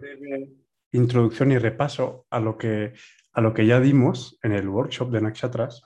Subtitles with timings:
[0.00, 0.48] breve
[0.92, 2.94] introducción y repaso a lo que,
[3.32, 5.82] a lo que ya dimos en el workshop de Nakshatras,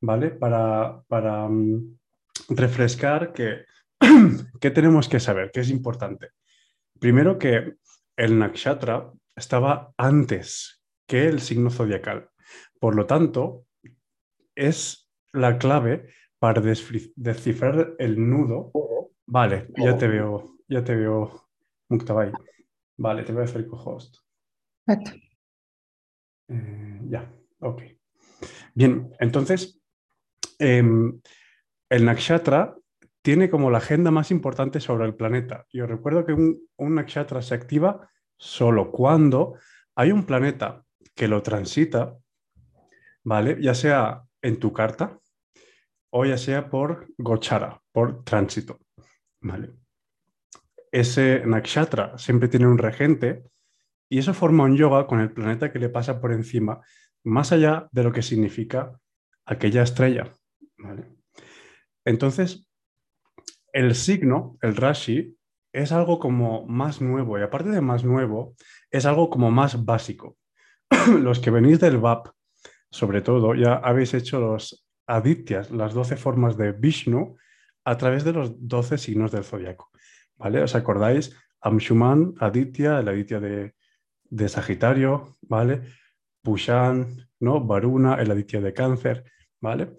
[0.00, 0.30] ¿vale?
[0.30, 1.98] Para, para mm,
[2.50, 3.64] refrescar que,
[4.60, 6.30] qué tenemos que saber, qué es importante.
[6.98, 7.74] Primero que
[8.16, 12.30] el nakshatra estaba antes que el signo zodiacal.
[12.78, 13.66] Por lo tanto,
[14.54, 16.08] es la clave
[16.38, 18.70] para descifrar el nudo.
[19.26, 21.48] Vale, ya te veo, ya te veo,
[21.88, 22.32] Muktabai.
[23.02, 24.18] Vale, te voy a hacer co-host.
[26.48, 27.28] Eh, ya,
[27.58, 27.82] ok.
[28.74, 29.82] Bien, entonces,
[30.60, 31.20] em,
[31.90, 32.76] el nakshatra
[33.20, 35.66] tiene como la agenda más importante sobre el planeta.
[35.72, 39.58] Yo recuerdo que un, un nakshatra se activa solo cuando
[39.96, 40.84] hay un planeta
[41.16, 42.16] que lo transita,
[43.24, 43.60] ¿vale?
[43.60, 45.18] Ya sea en tu carta
[46.10, 48.78] o ya sea por gochara, por tránsito,
[49.40, 49.81] ¿vale?
[50.92, 53.44] Ese nakshatra siempre tiene un regente
[54.10, 56.82] y eso forma un yoga con el planeta que le pasa por encima,
[57.24, 58.92] más allá de lo que significa
[59.46, 60.30] aquella estrella,
[60.76, 61.08] ¿vale?
[62.04, 62.68] Entonces,
[63.72, 65.36] el signo, el Rashi,
[65.72, 68.54] es algo como más nuevo y aparte de más nuevo,
[68.90, 70.36] es algo como más básico.
[71.20, 72.28] los que venís del VAP,
[72.90, 77.36] sobre todo, ya habéis hecho los adityas, las 12 formas de Vishnu,
[77.84, 79.90] a través de los 12 signos del zodiaco.
[80.42, 80.62] ¿Vale?
[80.62, 81.36] ¿Os acordáis?
[81.60, 83.74] Amshuman, Aditya, el Aditya de,
[84.24, 85.82] de Sagitario, ¿vale?
[86.42, 87.60] Pushan, ¿no?
[87.60, 89.24] Varuna, el Aditya de Cáncer,
[89.60, 89.94] ¿vale?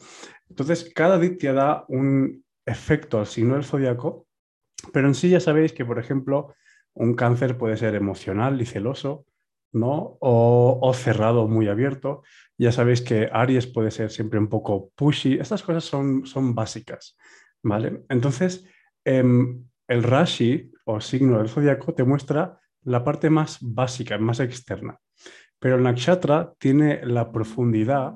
[0.49, 4.27] Entonces, cada Aditya da un efecto al signo del zodiaco,
[4.91, 6.53] pero en sí ya sabéis que, por ejemplo,
[6.93, 9.25] un cáncer puede ser emocional y celoso,
[9.71, 10.17] ¿no?
[10.19, 12.23] O, cerrado, muy abierto.
[12.57, 15.35] Ya sabéis que Aries puede ser siempre un poco pushy.
[15.35, 17.15] Estas cosas son, son básicas,
[17.63, 18.03] ¿vale?
[18.09, 18.65] Entonces,
[19.05, 24.99] em, el Rashi o signo del zodiaco te muestra la parte más básica, más externa.
[25.59, 28.15] Pero el nakshatra tiene la profundidad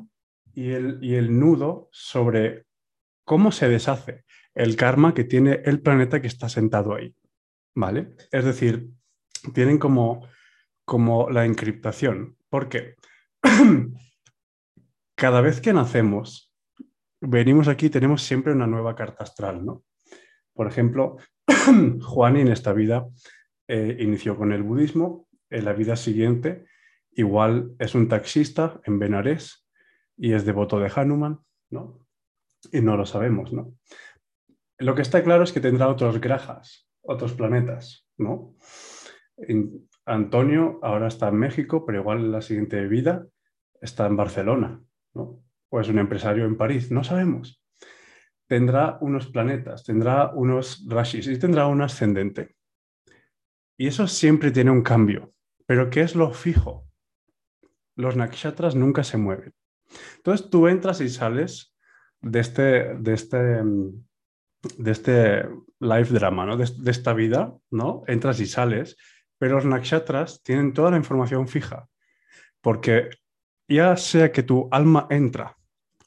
[0.53, 2.65] y el, y el nudo sobre
[3.23, 7.15] cómo se deshace el karma que tiene el planeta que está sentado ahí.
[7.75, 8.15] ¿Vale?
[8.31, 8.89] Es decir,
[9.53, 10.27] tienen como
[10.87, 12.37] como la encriptación.
[12.49, 12.95] porque
[15.15, 16.53] Cada vez que nacemos,
[17.19, 19.83] venimos aquí, tenemos siempre una nueva carta astral, ¿no?
[20.53, 21.17] Por ejemplo,
[22.01, 23.07] Juan en esta vida
[23.67, 26.65] eh, inició con el budismo, en la vida siguiente
[27.17, 29.67] igual es un taxista en Benares
[30.15, 31.39] y es devoto de Hanuman,
[31.71, 32.05] ¿no?
[32.71, 33.73] Y no lo sabemos, ¿no?
[34.77, 38.55] Lo que está claro es que tendrá otros grajas, otros planetas, ¿no?
[40.05, 43.27] Antonio ahora está en México, pero igual en la siguiente vida
[43.81, 44.81] está en Barcelona,
[45.15, 45.43] ¿no?
[45.69, 47.63] O es un empresario en París, no sabemos.
[48.47, 52.55] Tendrá unos planetas, tendrá unos rashis y tendrá un ascendente.
[53.77, 55.33] Y eso siempre tiene un cambio.
[55.65, 56.87] Pero ¿qué es lo fijo?
[57.95, 59.53] Los nakshatras nunca se mueven.
[60.17, 61.75] Entonces tú entras y sales
[62.21, 65.49] de este, de este, de este
[65.79, 66.57] life drama, ¿no?
[66.57, 68.03] de, de esta vida, ¿no?
[68.07, 68.97] Entras y sales
[69.37, 71.87] pero los nakshatras tienen toda la información fija,
[72.61, 73.09] porque
[73.67, 75.57] ya sea que tu alma entra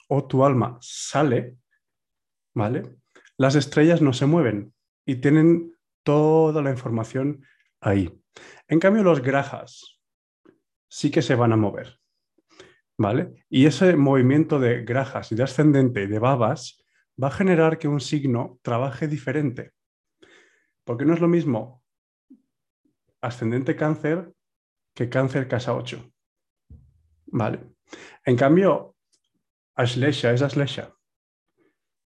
[0.08, 1.56] o tu alma sale,
[2.54, 2.96] ¿vale?
[3.36, 4.74] Las estrellas no se mueven
[5.06, 7.44] y tienen toda la información
[7.80, 8.12] ahí.
[8.68, 10.00] En cambio, los grajas
[10.88, 12.00] sí que se van a mover,
[12.98, 13.44] ¿vale?
[13.48, 16.84] Y ese movimiento de grajas y de ascendente y de babas
[17.22, 19.72] va a generar que un signo trabaje diferente.
[20.84, 21.82] Porque no es lo mismo
[23.20, 24.32] ascendente cáncer
[24.94, 26.10] que cáncer casa 8.
[27.26, 27.60] ¿Vale?
[28.24, 28.96] En cambio,
[29.74, 30.94] Ashlesha es Ashlesha.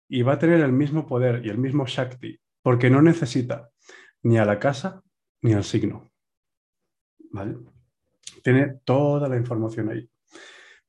[0.08, 3.70] Y va a tener el mismo poder y el mismo Shakti, porque no necesita
[4.24, 5.04] ni a la casa
[5.42, 6.12] ni al signo.
[7.32, 7.58] ¿Vale?
[8.44, 10.10] Tiene toda la información ahí.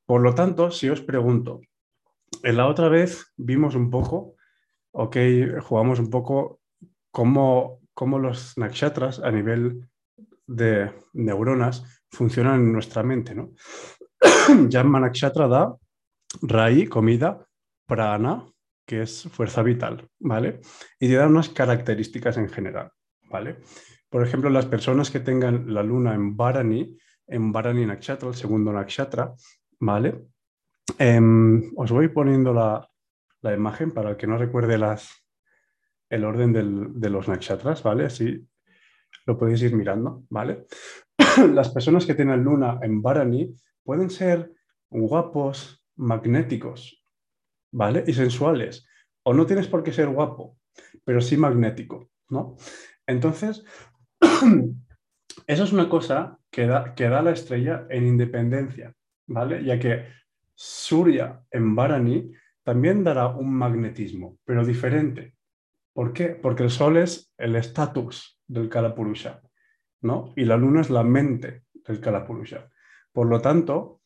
[0.05, 1.61] Por lo tanto, si os pregunto,
[2.43, 4.35] en la otra vez vimos un poco,
[4.91, 5.17] ok,
[5.61, 6.61] jugamos un poco
[7.11, 9.89] cómo, cómo los nakshatras a nivel
[10.47, 13.33] de neuronas funcionan en nuestra mente.
[13.33, 13.53] ¿no?
[14.85, 15.75] Manakshatra da
[16.41, 17.47] Rai, comida,
[17.87, 18.45] Prana,
[18.85, 20.61] que es fuerza vital, ¿vale?
[20.99, 22.91] Y te da unas características en general,
[23.29, 23.57] ¿vale?
[24.09, 26.97] Por ejemplo, las personas que tengan la luna en Bharani,
[27.27, 29.33] en Bharani Nakshatra, el segundo Nakshatra,
[29.79, 30.27] ¿vale?
[30.99, 32.87] Em, os voy poniendo la,
[33.53, 35.09] imagen para el que no recuerde las,
[36.09, 38.05] el orden de los nakshatras, ¿vale?
[38.05, 38.47] Así
[39.25, 40.65] lo podéis ir mirando, ¿vale?
[41.53, 44.51] Las personas que tienen luna en Barani pueden ser
[44.89, 47.04] guapos, magnéticos,
[47.75, 48.03] ¿vale?
[48.07, 48.87] Y sensuales.
[49.23, 50.57] O no tienes por qué ser guapo,
[51.03, 52.55] pero sí magnético, ¿no?
[53.05, 53.63] Entonces,
[55.47, 58.95] Eso es una cosa que da, que da la estrella en independencia,
[59.27, 59.63] ¿vale?
[59.63, 60.05] Ya que
[60.55, 62.31] Surya en Varani
[62.63, 65.35] también dará un magnetismo, pero diferente.
[65.93, 66.29] ¿Por qué?
[66.29, 69.41] Porque el Sol es el estatus del Kalapurusha,
[70.01, 70.33] ¿no?
[70.35, 72.69] Y la Luna es la mente del Kalapurusha.
[73.11, 74.01] Por lo tanto,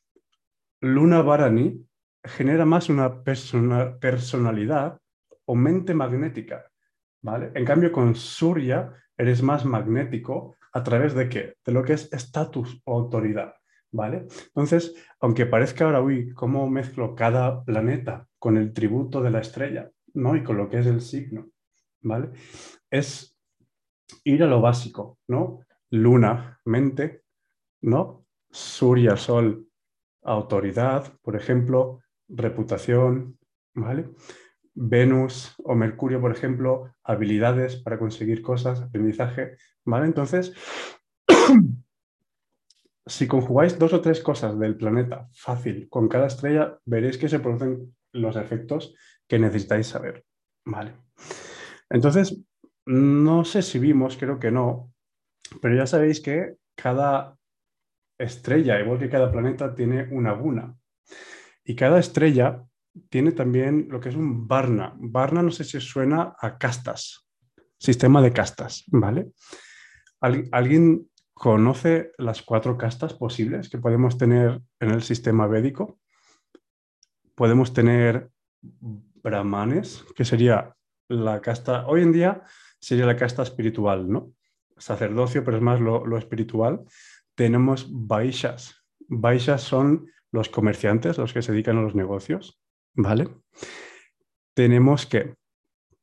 [0.81, 1.87] Luna Varani
[2.29, 4.99] genera más una personalidad
[5.45, 6.71] o mente magnética,
[7.21, 7.51] ¿vale?
[7.55, 11.55] En cambio, con Surya eres más magnético a través de qué?
[11.65, 13.53] De lo que es estatus o autoridad,
[13.91, 14.27] ¿vale?
[14.47, 19.89] Entonces, aunque parezca ahora, uy, cómo mezclo cada planeta con el tributo de la estrella,
[20.13, 20.35] ¿no?
[20.35, 21.47] Y con lo que es el signo,
[22.01, 22.29] ¿vale?
[22.89, 23.35] Es
[24.23, 25.61] ir a lo básico, ¿no?
[25.89, 27.23] Luna, mente,
[27.81, 28.25] ¿no?
[28.51, 29.67] Surya, sol,
[30.23, 33.37] autoridad, por ejemplo, reputación,
[33.73, 34.09] ¿vale?
[34.73, 40.05] Venus o Mercurio, por ejemplo, habilidades para conseguir cosas, aprendizaje, ¿vale?
[40.05, 40.53] Entonces,
[43.05, 47.39] si conjugáis dos o tres cosas del planeta fácil con cada estrella, veréis que se
[47.39, 48.95] producen los efectos
[49.27, 50.25] que necesitáis saber,
[50.65, 50.93] ¿vale?
[51.89, 52.39] Entonces,
[52.85, 54.93] no sé si vimos, creo que no,
[55.61, 57.37] pero ya sabéis que cada
[58.17, 60.75] estrella, igual que cada planeta, tiene una guna.
[61.69, 62.63] Y cada estrella
[63.09, 64.95] tiene también lo que es un Varna.
[64.97, 67.29] Varna no sé si suena a castas,
[67.77, 69.33] sistema de castas, ¿vale?
[70.19, 75.99] ¿Alguien conoce las cuatro castas posibles que podemos tener en el sistema védico?
[77.35, 78.31] Podemos tener
[78.63, 80.75] brahmanes, que sería
[81.07, 82.41] la casta, hoy en día
[82.79, 84.33] sería la casta espiritual, ¿no?
[84.75, 86.81] Sacerdocio, pero es más lo, lo espiritual.
[87.35, 88.73] Tenemos vaishas.
[89.07, 92.61] Vaishas son los comerciantes, los que se dedican a los negocios.
[92.93, 93.29] ¿Vale?
[94.55, 95.35] Tenemos que,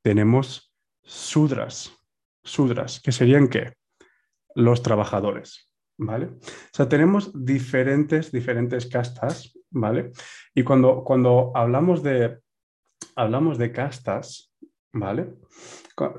[0.02, 1.92] tenemos sudras,
[2.42, 3.74] sudras, que serían qué?
[4.54, 6.26] Los trabajadores, ¿vale?
[6.26, 10.12] O sea, tenemos diferentes, diferentes castas, ¿vale?
[10.54, 12.38] Y cuando, cuando hablamos, de,
[13.14, 14.54] hablamos de castas,
[14.92, 15.34] ¿vale?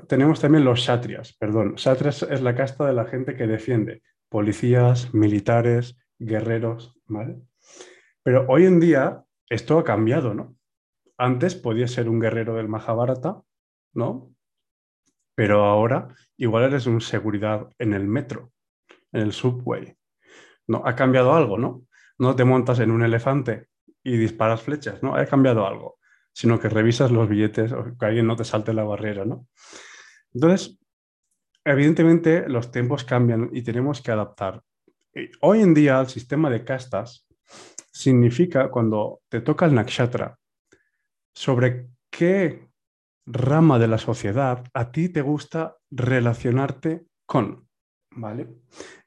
[0.06, 1.74] Tenemos también los shatrias, perdón.
[1.74, 7.40] Shatrias es la casta de la gente que defiende, policías, militares, guerreros, ¿vale?
[8.28, 10.54] Pero hoy en día esto ha cambiado, ¿no?
[11.16, 13.40] Antes podías ser un guerrero del Mahabharata,
[13.94, 14.34] ¿no?
[15.34, 18.52] Pero ahora igual eres un seguridad en el metro,
[19.12, 19.96] en el subway.
[20.66, 20.82] ¿No?
[20.84, 21.86] Ha cambiado algo, ¿no?
[22.18, 23.68] No te montas en un elefante
[24.02, 25.16] y disparas flechas, ¿no?
[25.16, 25.98] Ha cambiado algo,
[26.34, 29.46] sino que revisas los billetes o que alguien no te salte la barrera, ¿no?
[30.34, 30.78] Entonces,
[31.64, 34.60] evidentemente los tiempos cambian y tenemos que adaptar.
[35.40, 37.24] Hoy en día el sistema de castas
[37.98, 40.38] significa cuando te toca el nakshatra
[41.34, 42.70] sobre qué
[43.26, 47.68] rama de la sociedad a ti te gusta relacionarte con,
[48.12, 48.48] ¿vale?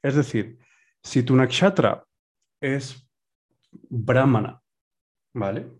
[0.02, 0.58] Es decir,
[1.02, 2.04] si tu nakshatra
[2.60, 3.08] es
[3.88, 4.60] brahmana,
[5.34, 5.72] ¿vale?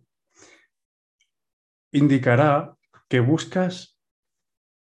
[1.92, 2.74] Indicará
[3.10, 4.00] que buscas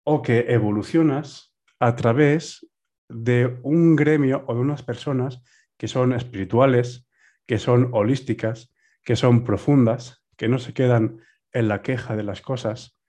[0.06, 2.70] o que evolucionas a través
[3.08, 5.42] de un gremio o de unas personas
[5.78, 7.09] que son espirituales,
[7.50, 8.72] que son holísticas,
[9.04, 13.00] que son profundas, que no se quedan en la queja de las cosas,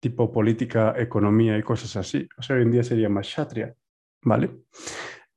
[0.00, 2.28] tipo política, economía y cosas así.
[2.36, 3.76] O sea, hoy en día sería más shatria,
[4.22, 4.50] ¿vale?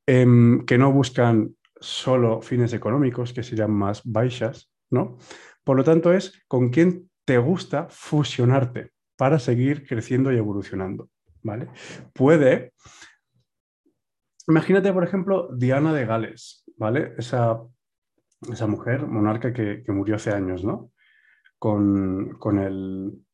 [0.07, 5.19] Em, que no buscan solo fines económicos, que serían más baixas, ¿no?
[5.63, 11.11] Por lo tanto, es con quién te gusta fusionarte para seguir creciendo y evolucionando,
[11.43, 11.67] ¿vale?
[12.13, 12.73] Puede...
[14.47, 17.13] Imagínate, por ejemplo, Diana de Gales, ¿vale?
[17.19, 17.61] Esa,
[18.51, 20.91] esa mujer monarca que, que murió hace años, ¿no?
[21.59, 23.25] con,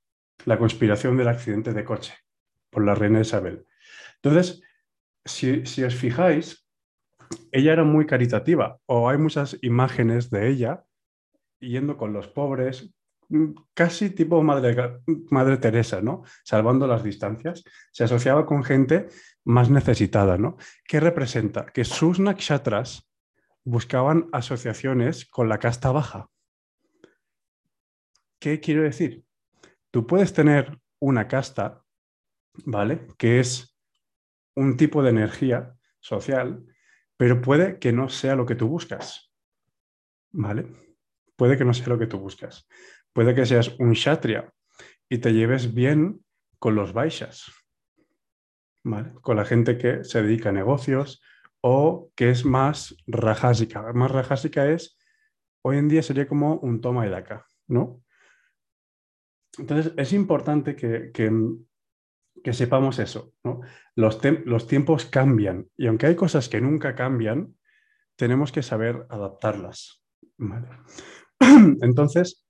[0.45, 2.13] la conspiración del accidente de coche
[2.69, 3.65] por la reina Isabel.
[4.15, 4.61] Entonces,
[5.23, 6.67] si, si, os fijáis,
[7.51, 10.83] ella era muy caritativa o hay muchas imágenes de ella
[11.59, 12.93] yendo con los pobres,
[13.73, 14.99] casi tipo Madre,
[15.31, 16.23] Madre Teresa, ¿no?
[16.43, 17.63] Salvando las distancias.
[17.91, 19.07] Se asociaba con gente
[19.45, 20.57] más necesitada, ¿no?
[20.85, 21.65] ¿Qué representa?
[21.67, 23.09] Que sus nakshatras
[23.65, 26.29] buscaban asociaciones con la casta baja.
[28.39, 29.25] ¿Qué quiero decir?
[29.91, 31.83] Tú puedes tener una casta,
[32.65, 33.07] ¿vale?
[33.17, 33.75] Que es
[34.55, 36.63] un tipo de energía social,
[37.17, 39.33] pero puede que no sea lo que tú buscas,
[40.31, 40.67] ¿vale?
[41.35, 42.67] Puede que no sea lo que tú buscas.
[43.13, 44.53] Puede que seas un kshatriya
[45.09, 46.23] y te lleves bien
[46.59, 47.51] con los baixas,
[48.83, 49.13] ¿vale?
[49.21, 51.21] Con la gente que se dedica a negocios
[51.67, 53.91] o que es más rajásica.
[53.93, 54.99] Más rajásica es,
[55.63, 58.03] hoy en día sería como un toma y daca, ¿no?
[59.57, 63.33] Entonces, es importante que, que sepamos eso.
[63.95, 67.57] Los, los tiempos cambian y aunque hay cosas que nunca cambian,
[68.15, 70.03] tenemos que saber adaptarlas.
[71.81, 72.45] Entonces,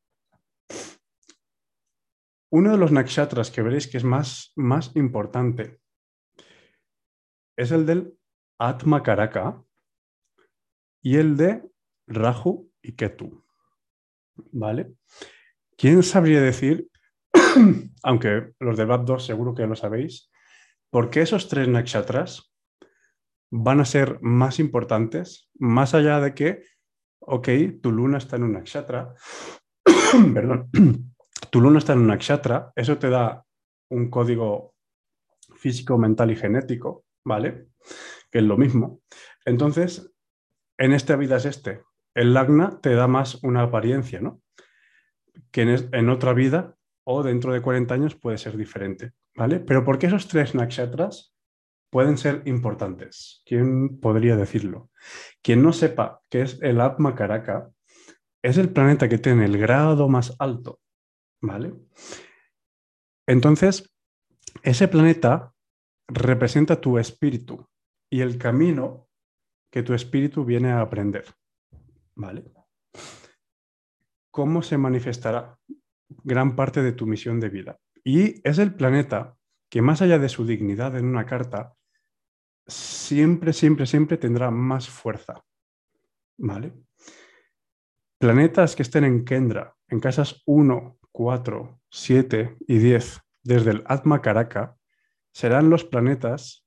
[2.51, 5.79] uno de los nakshatras que veréis que es más, más importante
[7.57, 8.17] es el del
[8.57, 9.61] Atma Karaka
[11.01, 11.63] y el de
[12.07, 13.43] Rahu y Ketu.
[14.51, 14.93] ¿Vale?
[15.77, 16.89] ¿Quién sabría decir,
[18.03, 20.29] aunque los de BAP 2 seguro que lo sabéis,
[20.89, 22.53] por qué esos tres nakshatras
[23.51, 26.63] van a ser más importantes, más allá de que,
[27.19, 27.49] ok,
[27.81, 29.13] tu luna está en un nakshatra,
[30.33, 30.69] perdón,
[31.51, 33.45] tu luna está en un nakshatra, eso te da
[33.89, 34.75] un código
[35.55, 37.69] físico, mental y genético, ¿vale?
[38.35, 39.01] Que es lo mismo.
[39.45, 40.13] Entonces,
[40.77, 41.83] en esta vida es este.
[42.13, 44.41] El lagna te da más una apariencia, ¿no?
[45.51, 46.75] Que en, otra vida
[47.05, 49.61] o dentro de 40 años puede ser diferente, ¿vale?
[49.61, 51.33] Pero ¿por qué esos tres nakshatras
[51.89, 53.41] pueden ser importantes?
[53.45, 54.89] ¿Quién podría decirlo?
[55.41, 57.69] Quien no sepa qué es el Atma Karaka,
[58.43, 60.81] es el planeta que tiene el grado más alto,
[61.39, 61.73] ¿vale?
[63.27, 63.95] Entonces,
[64.61, 65.53] ese planeta
[66.09, 67.65] representa tu espíritu
[68.15, 69.09] y el camino
[69.69, 71.25] que tu espíritu viene a aprender.
[72.15, 72.45] ¿Vale?
[74.31, 75.59] ¿Cómo se manifestará
[76.23, 77.77] gran parte de tu misión de vida?
[78.05, 79.35] Y es el planeta
[79.69, 81.73] que más allá de su dignidad en una carta,
[82.65, 85.43] siempre, siempre, siempre tendrá más fuerza.
[86.37, 86.71] ¿Vale?
[88.17, 94.21] Planetas que estén en Kendra, en casas 1, 4, 7 y 10, desde el Atma
[94.21, 94.77] Karaka,
[95.33, 96.64] serán los planetas,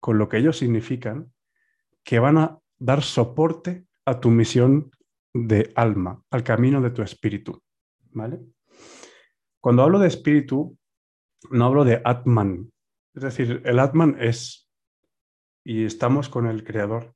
[0.00, 1.32] con lo que ellos significan,
[2.02, 4.90] que van a dar soporte a tu misión
[5.32, 7.62] de alma, al camino de tu espíritu.
[8.12, 8.40] ¿Vale?
[9.60, 10.76] Cuando hablo de espíritu,
[11.50, 12.72] no hablo de Atman.
[13.14, 14.70] Es decir, el Atman es
[15.64, 17.14] y estamos con el Creador.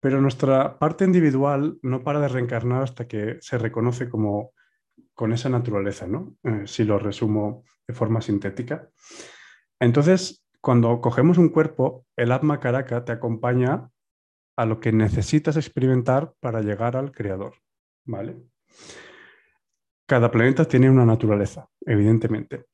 [0.00, 4.52] Pero nuestra parte individual no para de reencarnar hasta que se reconoce como
[5.14, 6.36] con esa naturaleza, ¿no?
[6.42, 8.88] Eh, si lo resumo de forma sintética.
[9.78, 13.90] Entonces, cuando cogemos un cuerpo, el Atma Karaka te acompaña
[14.56, 17.56] a lo que necesitas experimentar para llegar al creador,
[18.06, 18.38] ¿vale?
[20.06, 22.64] Cada planeta tiene una naturaleza, evidentemente.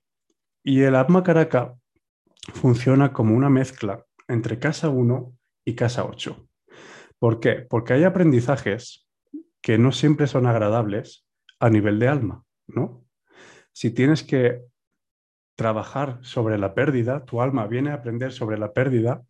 [0.63, 1.75] Y el Atma Karaka
[2.55, 6.49] funciona como una mezcla entre casa 1 y casa 8.
[7.19, 7.67] ¿Por qué?
[7.69, 9.09] Porque hay aprendizajes
[9.61, 11.27] que no siempre son agradables
[11.59, 13.05] a nivel de alma, ¿no?
[13.73, 14.70] Si tienes que
[15.61, 19.23] trabajar sobre la pérdida, tu alma viene a aprender sobre la pérdida,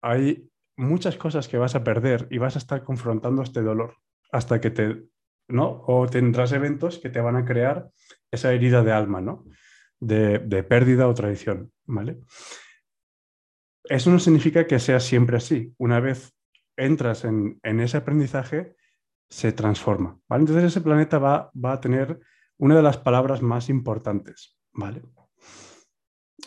[0.00, 3.98] hay muchas cosas que vas a perder y vas a estar confrontando este dolor
[4.32, 5.02] hasta que te,
[5.48, 5.84] ¿no?
[5.88, 7.90] O tendrás eventos que te van a crear
[8.30, 9.44] esa herida de alma, ¿no?
[10.00, 12.16] De, pérdida o traición, ¿vale?
[13.84, 15.74] Eso no significa que sea siempre así.
[15.76, 16.32] Una vez
[16.78, 18.74] entras en, ese aprendizaje,
[19.28, 20.18] se transforma.
[20.30, 22.20] Entonces ese planeta va, va a tener
[22.56, 25.02] una de las palabras más importantes, ¿vale?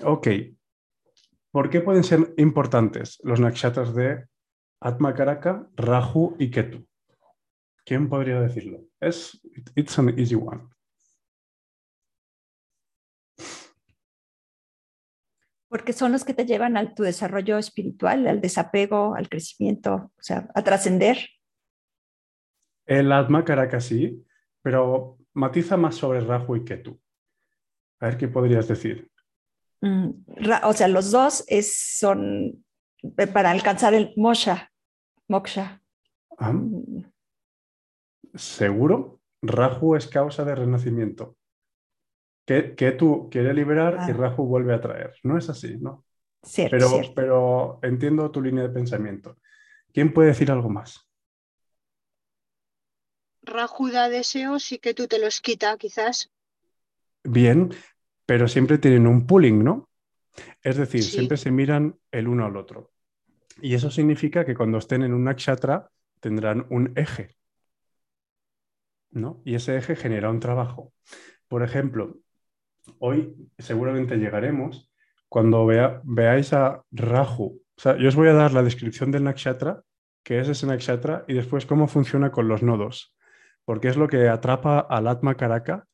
[0.04, 0.28] Ok.
[1.52, 4.26] ¿Por qué pueden ser importantes los nakshatras de
[4.80, 6.86] Atma Karaka, Rahu y Ketu?
[7.86, 8.86] ¿Quién podría decirlo?
[9.00, 9.42] Es,
[9.76, 10.70] it's an easy one.
[15.68, 20.22] Porque son los que te llevan a tu desarrollo espiritual, al desapego, al crecimiento, o
[20.22, 21.18] sea, a trascender.
[22.86, 24.26] El Atma Karaka sí,
[24.62, 27.00] pero matiza más sobre Rahu y Ketu.
[28.00, 29.12] A ver qué podrías decir.
[29.82, 30.10] Mm,
[30.64, 32.64] o sea, los dos es, son
[33.18, 34.72] eh, para alcanzar el moksha.
[35.28, 35.82] moksha.
[36.38, 36.54] Ah.
[38.36, 39.20] ¿Seguro?
[39.42, 41.38] Rahu es causa de renacimiento.
[42.46, 45.14] Que, tú quieres liberar y Rahu vuelve a traer.
[45.22, 46.04] No es así, ¿no?
[46.42, 47.14] Cierto pero, cierto.
[47.14, 49.38] pero entiendo tu línea de pensamiento.
[49.94, 51.08] ¿Quién puede decir algo más?
[53.44, 56.32] Rahu da deseos y que tú te los quita, quizás.
[57.24, 57.72] Bien,
[58.30, 59.90] pero siempre tienen un pooling, ¿no?
[60.62, 62.92] Es decir, siempre se miran el uno al otro.
[63.60, 67.36] Y eso significa que cuando estén en un nakshatra tendrán un eje,
[69.10, 69.42] ¿no?
[69.46, 70.94] Y ese eje genera un trabajo.
[71.48, 72.20] Por ejemplo,
[73.00, 74.92] hoy seguramente llegaremos
[75.28, 77.64] cuando veáis a Rahu.
[77.76, 79.82] O sea, yo os voy a dar la descripción del nakshatra,
[80.22, 83.18] que es ese nakshatra, y después cómo funciona con los nodos,
[83.66, 85.88] porque es lo que atrapa al Atma Karaka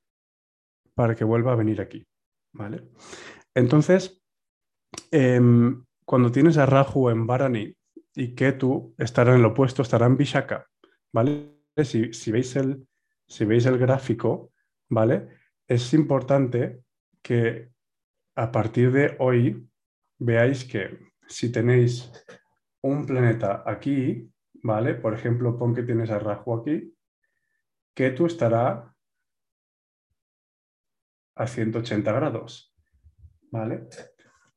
[0.95, 2.05] para que vuelva a venir aquí.
[2.55, 2.83] ¿Vale?
[3.53, 4.21] Entonces,
[5.11, 7.75] em, cuando tienes a Rahu en Varani
[8.15, 10.67] y Ketu estarán en el opuesto, estarán en Vishaka,
[11.11, 11.51] ¿vale?
[11.83, 12.87] Si, veis el,
[13.27, 14.51] si veis el gráfico,
[14.89, 15.27] ¿vale?
[15.67, 16.83] Es importante
[17.21, 17.71] que
[18.35, 19.67] a partir de hoy
[20.19, 22.11] veáis que si tenéis
[22.81, 24.31] un planeta aquí,
[24.63, 24.93] ¿vale?
[24.95, 26.93] Por ejemplo, pon que tienes a Rahu aquí,
[27.93, 28.94] Ketu estará
[31.35, 32.73] a 180 grados,
[33.51, 33.87] ¿vale?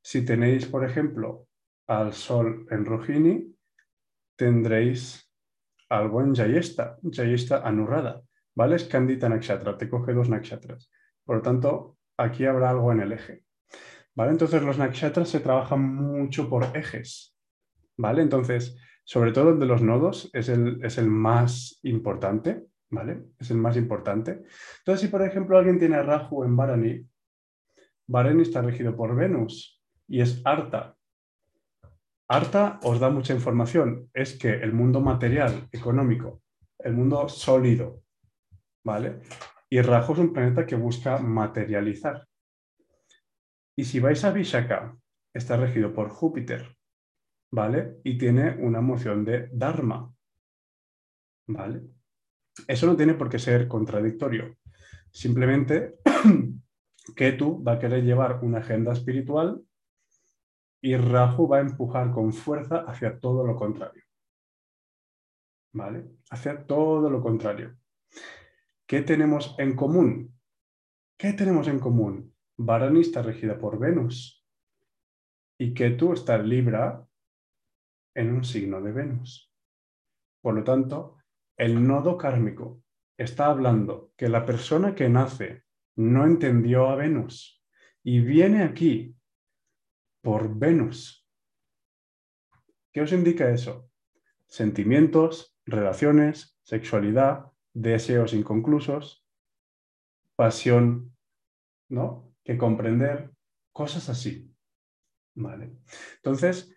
[0.01, 1.49] Si tenéis, por ejemplo,
[1.87, 3.55] al Sol en Rohini,
[4.37, 5.31] tendréis
[5.89, 8.23] algo en Jayesta, Jayesta anurrada,
[8.55, 8.77] ¿vale?
[8.77, 10.91] Es Candita Nakshatra, te coge dos nakshatras.
[11.25, 13.45] Por lo tanto, aquí habrá algo en el eje.
[14.15, 14.33] ¿Vale?
[14.33, 17.37] Entonces los nakshatras se trabajan mucho por ejes.
[17.97, 18.23] ¿Vale?
[18.23, 22.67] Entonces, sobre todo el de los nodos es el, es el más importante.
[22.91, 23.33] ¿Vale?
[23.39, 24.45] Es el más importante.
[24.79, 27.07] Entonces, si por ejemplo alguien tiene Rahu en Varani,
[28.07, 30.97] Varani está regido por Venus y es Arta.
[32.29, 34.09] Arta os da mucha información.
[34.15, 36.43] Es que el mundo material, económico,
[36.79, 38.03] el mundo sólido,
[38.85, 39.21] ¿vale?
[39.69, 42.27] Y Rahu es un planeta que busca materializar.
[43.77, 44.97] Y si vais a Vishaka,
[45.33, 46.77] está regido por Júpiter,
[47.53, 48.01] ¿vale?
[48.05, 50.13] Y tiene una moción de Dharma,
[51.47, 51.83] ¿vale?
[52.67, 54.57] Eso no tiene por qué ser contradictorio.
[55.11, 55.97] Simplemente
[57.17, 59.63] que tú va a querer llevar una agenda espiritual
[60.81, 64.03] y Rahu va a empujar con fuerza hacia todo lo contrario.
[65.73, 66.07] ¿Vale?
[66.31, 67.77] Hacia todo lo contrario.
[68.87, 70.35] ¿Qué tenemos en común?
[71.19, 72.35] ¿Qué tenemos en común?
[72.57, 74.45] Varani está regida por Venus
[75.59, 77.07] y Ketu está Libra
[78.15, 79.53] en un signo de Venus.
[80.41, 81.18] Por lo tanto,
[81.59, 82.83] el nodo kármico
[83.19, 85.65] está hablando que la persona que nace
[85.97, 87.63] no entendió a Venus
[88.05, 89.17] y viene aquí
[90.23, 91.29] por Venus.
[92.93, 93.91] ¿Qué os indica eso?
[94.47, 99.27] Sentimientos, relaciones, sexualidad, deseos inconclusos,
[100.37, 101.17] pasión,
[101.89, 102.33] ¿no?
[102.45, 103.33] Que comprender,
[103.73, 104.55] cosas así.
[105.35, 105.77] ¿Vale?
[106.17, 106.75] Entonces,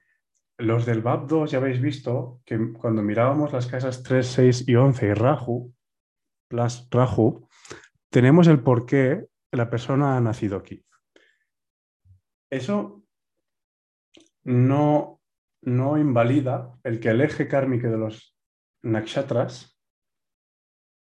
[0.62, 4.76] los del BAP 2 ya habéis visto que cuando mirábamos las casas 3, 6 y
[4.76, 5.74] 11 y Raju,
[6.48, 7.48] plus Raju,
[8.10, 10.86] tenemos el por qué la persona ha nacido aquí.
[12.50, 13.04] Eso
[14.44, 15.22] no,
[15.62, 18.38] no invalida el que el eje kármico de los
[18.84, 19.80] nakshatras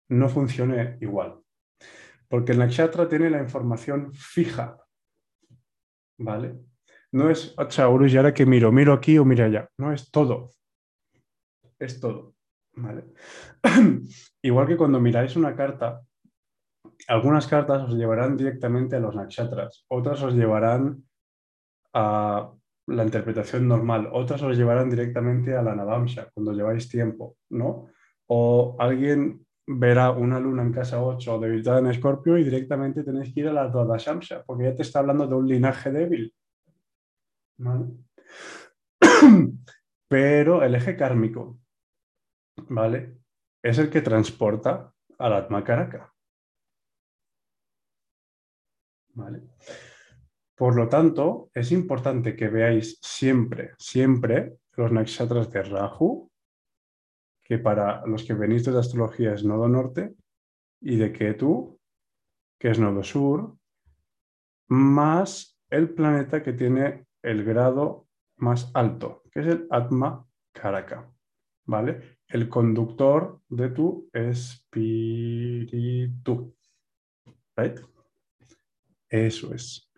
[0.08, 1.40] no funcione igual.
[2.28, 4.78] Porque el nakshatra tiene la información fija.
[6.18, 6.58] ¿Vale?
[7.14, 9.68] No es, Urus, y ahora que miro, miro aquí o miro allá.
[9.78, 10.50] No, es todo.
[11.78, 12.34] Es todo.
[12.74, 13.04] ¿Vale?
[14.42, 16.00] igual que cuando miráis una carta,
[17.06, 21.04] algunas cartas os llevarán directamente a los nakshatras, otras os llevarán
[21.92, 22.52] a
[22.88, 27.86] la interpretación normal, otras os llevarán directamente a la navamsha cuando lleváis tiempo, ¿no?
[28.26, 33.40] O alguien verá una luna en casa 8 debilitada en Escorpio y directamente tenéis que
[33.40, 36.34] ir a la Dada Shamsa, porque ya te está hablando de un linaje débil.
[40.08, 41.58] Pero el eje kármico,
[42.68, 43.18] ¿vale?
[43.62, 46.12] Es el que transporta al Atma Karaka.
[49.14, 49.42] ¿Vale?
[50.56, 56.30] Por lo tanto, es importante que veáis siempre, siempre los nakshatras de Rahu,
[57.44, 60.14] que para los que venís de la astrología es nodo norte,
[60.80, 61.78] y de Ketu,
[62.58, 63.56] que es nodo sur,
[64.68, 68.06] más el planeta que tiene el grado
[68.36, 71.10] más alto, que es el Atma Karaka,
[71.66, 72.18] ¿vale?
[72.28, 75.34] El conductor de tu espíritu.
[77.56, 77.80] ¿Right?
[79.08, 79.90] Eso es.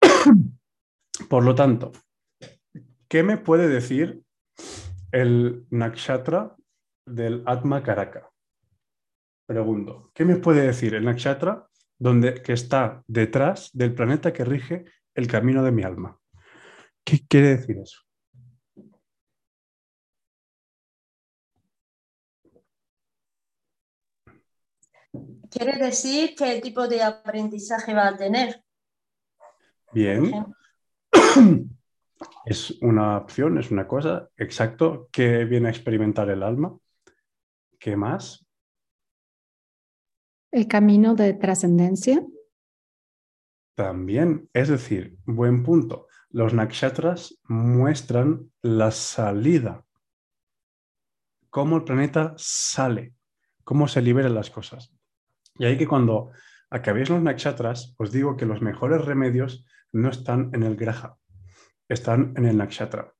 [1.28, 1.92] Por lo tanto,
[3.08, 4.24] ¿qué me puede decir
[5.14, 6.56] el nakshatra
[7.06, 8.28] del Atma Karaka.
[9.46, 14.86] Pregunto, ¿qué me puede decir el nakshatra donde, que está detrás del planeta que rige
[15.14, 16.18] el camino de mi alma?
[17.04, 18.00] ¿Qué quiere decir eso?
[25.50, 28.64] Quiere decir qué tipo de aprendizaje va a tener.
[29.92, 30.32] Bien.
[32.44, 36.76] es una opción, es una cosa, exacto, que viene a experimentar el alma.
[37.78, 38.44] ¿Qué más?
[40.50, 42.24] El camino de trascendencia.
[43.74, 46.06] También, es decir, buen punto.
[46.30, 49.84] Los nakshatras muestran la salida,
[51.50, 53.14] cómo el planeta sale,
[53.64, 54.94] cómo se liberan las cosas.
[55.56, 56.30] Y ahí que cuando
[56.70, 61.16] acabéis los nakshatras, os digo que los mejores remedios no están en el graja,
[61.88, 63.14] están en el nakshatra.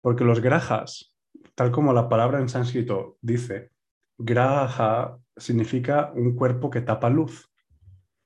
[0.00, 1.14] Porque los grajas,
[1.54, 3.70] tal como la palabra en sánscrito dice,
[4.18, 7.48] graha significa un cuerpo que tapa luz.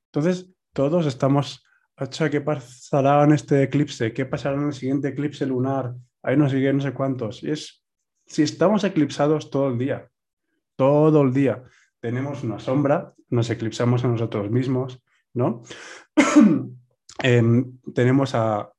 [0.07, 1.65] Entonces, todos estamos
[1.99, 4.13] Ocha, ¿qué pasará en este eclipse?
[4.13, 5.95] ¿Qué pasará en el siguiente eclipse lunar?
[6.23, 7.43] Hay no sé no sé cuántos.
[7.43, 7.85] Y es,
[8.27, 10.11] si estamos eclipsados todo el día,
[10.77, 11.63] todo el día,
[12.01, 15.03] tenemos una sombra, nos eclipsamos a nosotros mismos,
[15.35, 15.63] ¿no?
[17.23, 18.73] Em, tenemos a,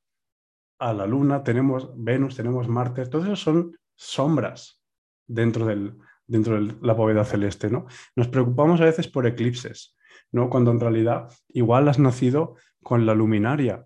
[0.80, 4.82] a la Luna, tenemos Venus, tenemos Marte, todos esos son sombras
[5.26, 7.86] dentro, del, dentro de la bóveda celeste, ¿no?
[8.16, 9.93] Nos preocupamos a veces por eclipses,
[10.34, 10.50] ¿no?
[10.50, 13.86] Cuando en realidad igual has nacido con la luminaria,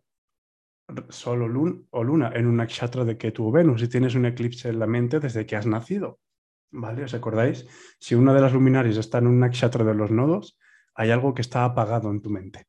[1.09, 1.41] Sol
[1.91, 4.87] o, Luna, en una nakshatra de que tu Venus y tienes un eclipse en la
[4.87, 6.19] mente desde que has nacido,
[6.71, 7.03] ¿vale?
[7.03, 7.67] ¿Os acordáis?
[7.99, 10.57] Si una de las luminarias está en un nakshatra de los nodos,
[10.95, 12.67] hay algo que está apagado en tu mente,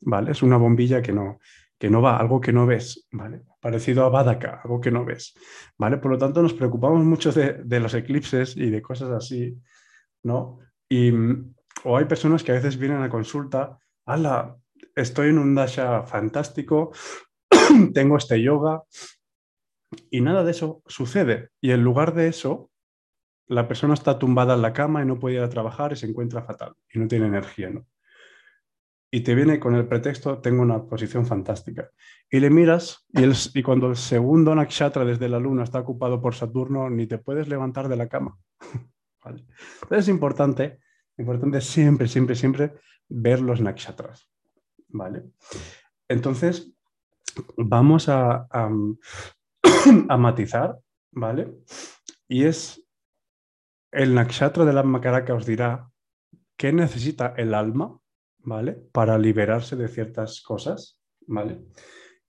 [0.00, 0.32] ¿vale?
[0.32, 1.38] Es una bombilla que no,
[1.78, 3.42] que no va, algo que no ves, ¿vale?
[3.60, 5.34] Parecido a Badaka, algo que no ves,
[5.76, 5.98] ¿vale?
[5.98, 9.60] Por lo tanto, nos preocupamos mucho de, los eclipses y de cosas así,
[10.22, 10.58] ¿no?
[10.88, 11.12] Y,
[11.84, 14.56] o hay personas que a veces vienen a consulta, ala,
[14.94, 16.92] estoy en un dasha fantástico,
[17.94, 18.82] tengo este yoga,
[20.10, 21.50] y nada de eso sucede.
[21.60, 22.70] Y en lugar de eso,
[23.46, 26.06] la persona está tumbada en la cama y no puede ir a trabajar y se
[26.06, 27.86] encuentra fatal y no tiene energía, ¿no?
[29.10, 31.90] y te viene con el pretexto, tengo una posición fantástica.
[32.30, 33.24] Y le miras y,
[33.58, 37.48] y cuando el segundo nakshatra desde la luna está ocupado por Saturno, ni te puedes
[37.48, 38.38] levantar de la cama.
[39.24, 40.80] Entonces es importante,
[41.18, 42.74] importante siempre, siempre, siempre
[43.08, 44.30] ver los nakshatras.
[44.88, 45.24] ¿Vale?
[46.08, 46.72] Entonces,
[47.56, 50.78] vamos a, a, matizar,
[51.12, 51.52] ¿vale?
[52.26, 52.82] Y es
[53.92, 55.90] el nakshatra del alma karaka os dirá
[56.56, 58.00] qué necesita el alma
[58.48, 58.72] ¿vale?
[58.92, 61.60] Para liberarse de ciertas cosas, ¿vale?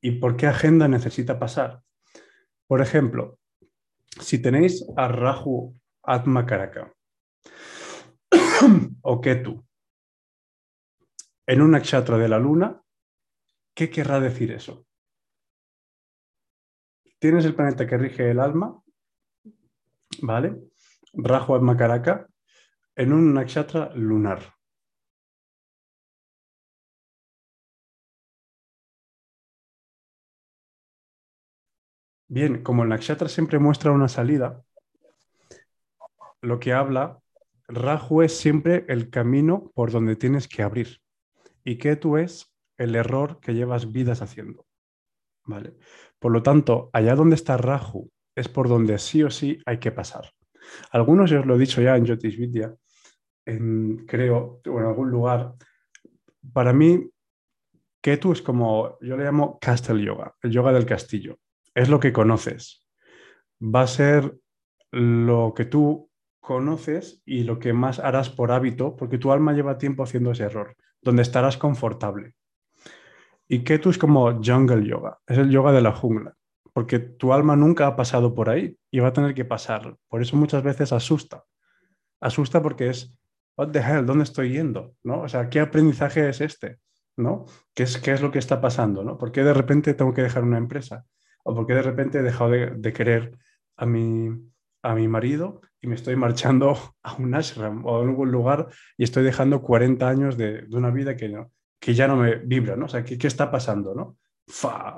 [0.01, 1.81] ¿Y por qué agenda necesita pasar?
[2.67, 3.39] Por ejemplo,
[4.19, 6.93] si tenéis a Rahu Atma Karaka
[9.01, 9.63] o Ketu
[11.49, 12.79] en un nakshatra de la luna,
[13.73, 14.85] ¿qué querrá decir eso?
[17.17, 18.79] Tienes el planeta que rige el alma,
[20.21, 20.61] ¿vale?
[21.13, 21.75] Rahu Atma
[22.95, 24.53] en un nakshatra lunar.
[32.27, 34.63] Bien, como el nakshatra siempre muestra una salida,
[36.41, 37.19] lo que habla,
[37.69, 40.99] Raju es siempre el camino por donde tienes que abrir.
[41.63, 44.65] Y Ketu es el error que llevas vidas haciendo.
[45.45, 45.77] ¿Vale?
[46.19, 49.91] Por lo tanto, allá donde está Raju es por donde sí o sí hay que
[49.91, 50.31] pasar.
[50.91, 52.73] Algunos yo os lo he dicho ya en Jyotish Vidya,
[53.45, 55.53] en, creo, o en algún lugar.
[56.53, 57.09] Para mí,
[58.01, 61.39] Ketu es como, yo le llamo Castle Yoga, el yoga del castillo
[61.79, 62.85] es lo que conoces.
[63.61, 64.37] Va a ser
[64.91, 66.08] lo que tú
[66.39, 70.43] conoces y lo que más harás por hábito, porque tu alma lleva tiempo haciendo ese
[70.43, 72.33] error, donde estarás confortable.
[73.47, 76.35] Y Ketu es como jungle yoga, es el yoga de la jungla,
[76.73, 79.95] porque tu alma nunca ha pasado por ahí y va a tener que pasar.
[80.07, 81.43] Por eso muchas veces asusta.
[82.19, 83.17] Asusta porque es,
[83.57, 84.93] what the hell, ¿dónde estoy yendo?
[85.03, 85.21] ¿No?
[85.21, 86.79] O sea, ¿qué aprendizaje es este?
[87.17, 87.45] ¿No?
[87.73, 89.03] ¿Qué es, qué es lo que está pasando?
[89.03, 89.17] ¿no?
[89.17, 91.05] ¿Por qué de repente tengo que dejar una empresa?
[91.43, 93.37] o porque de repente he dejado de, querer
[93.75, 94.29] a mi,
[94.81, 99.03] a mi marido y me estoy marchando a un ashram o a algún lugar y
[99.03, 102.85] estoy dejando 40 años de, una vida que, no, que ya no me vibra, ¿no?
[102.85, 104.17] O sea, ¿qué, qué está pasando, no?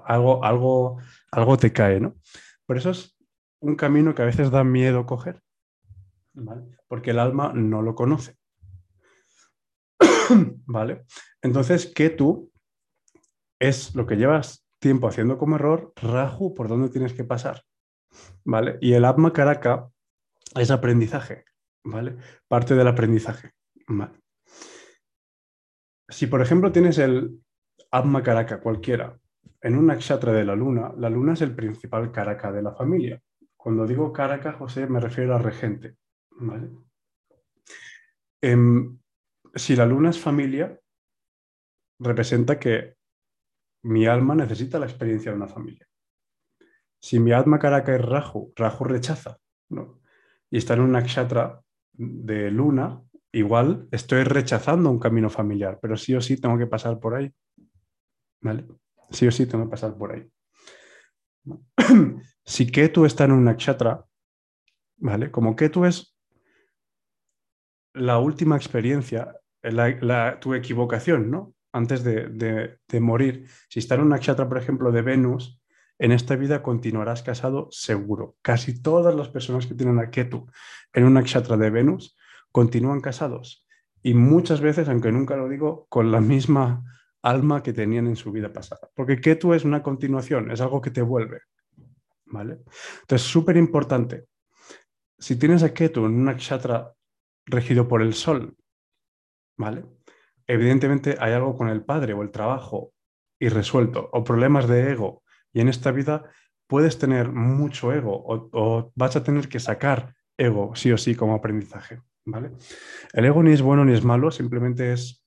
[0.06, 0.98] algo, algo,
[1.32, 2.16] algo te cae, ¿no?
[2.66, 3.18] Por eso es
[3.60, 5.42] un camino que a veces da miedo coger.
[6.88, 8.38] Porque el alma no lo conoce.
[10.66, 11.04] ¿Vale?
[11.42, 12.50] Entonces, ¿qué tú
[13.60, 17.64] es lo que llevas tiempo haciendo como error, Raju, ¿por dónde tienes que pasar?
[18.44, 18.78] ¿Vale?
[18.82, 19.90] Y el Atma Karaka
[20.56, 21.46] es aprendizaje,
[21.84, 22.18] ¿vale?
[22.48, 23.52] Parte del aprendizaje,
[26.10, 27.40] Si, por ejemplo, tienes el
[27.92, 29.18] Atma Karaka cualquiera
[29.62, 33.22] en un nakshatra de la luna, la luna es el principal Karaka de la familia.
[33.56, 35.98] Cuando digo Karaka, José, me refiero a regente,
[36.32, 36.70] ¿vale?
[38.42, 38.98] Em,
[39.54, 40.80] si la luna es familia,
[42.00, 42.96] representa que
[43.84, 45.88] mi alma necesita la experiencia de una familia.
[47.02, 49.38] Si mi alma karaka es Raju, Raju rechaza,
[49.70, 50.02] ¿no?
[50.50, 51.62] Y está en un nakshatra
[51.94, 57.00] de luna, igual estoy rechazando un camino familiar, pero sí o sí tengo que pasar
[57.00, 57.34] por ahí.
[58.42, 58.68] ¿Vale?
[59.10, 60.30] Sí o sí tengo que pasar por ahí.
[62.46, 64.06] si Ketu está en un nakshatra,
[64.98, 65.32] ¿vale?
[65.32, 66.16] Como Ketu es
[67.94, 69.36] la última experiencia,
[70.40, 71.56] tu equivocación, ¿no?
[71.74, 73.48] antes de, morir.
[73.70, 75.61] Si está en un nakshatra, por ejemplo, de Venus,
[76.02, 78.36] en esta vida continuarás casado seguro.
[78.42, 80.48] Casi todas las personas que tienen a Ketu
[80.94, 82.18] en un nakshatra de Venus
[82.52, 83.68] continúan casados.
[84.02, 86.84] Y muchas veces, aunque nunca lo digo, con la misma
[87.22, 88.90] alma que tenían en su vida pasada.
[88.96, 91.42] Porque Ketu es una continuación, es algo que te vuelve.
[92.26, 92.64] ¿Vale?
[93.02, 94.26] Entonces, súper importante.
[95.20, 96.96] Si tienes a Ketu en un nakshatra
[97.46, 98.58] regido por el sol,
[99.56, 99.86] ¿vale?
[100.48, 102.92] Evidentemente hay algo con el padre o el trabajo
[103.38, 105.21] irresuelto o problemas de ego.
[105.54, 106.24] Y en esta vida
[106.68, 111.36] puedes tener mucho ego o, vas a tener que sacar ego sí o sí como
[111.36, 112.02] aprendizaje.
[112.26, 112.52] ¿vale?
[113.14, 115.26] El ego ni es bueno ni es malo, simplemente es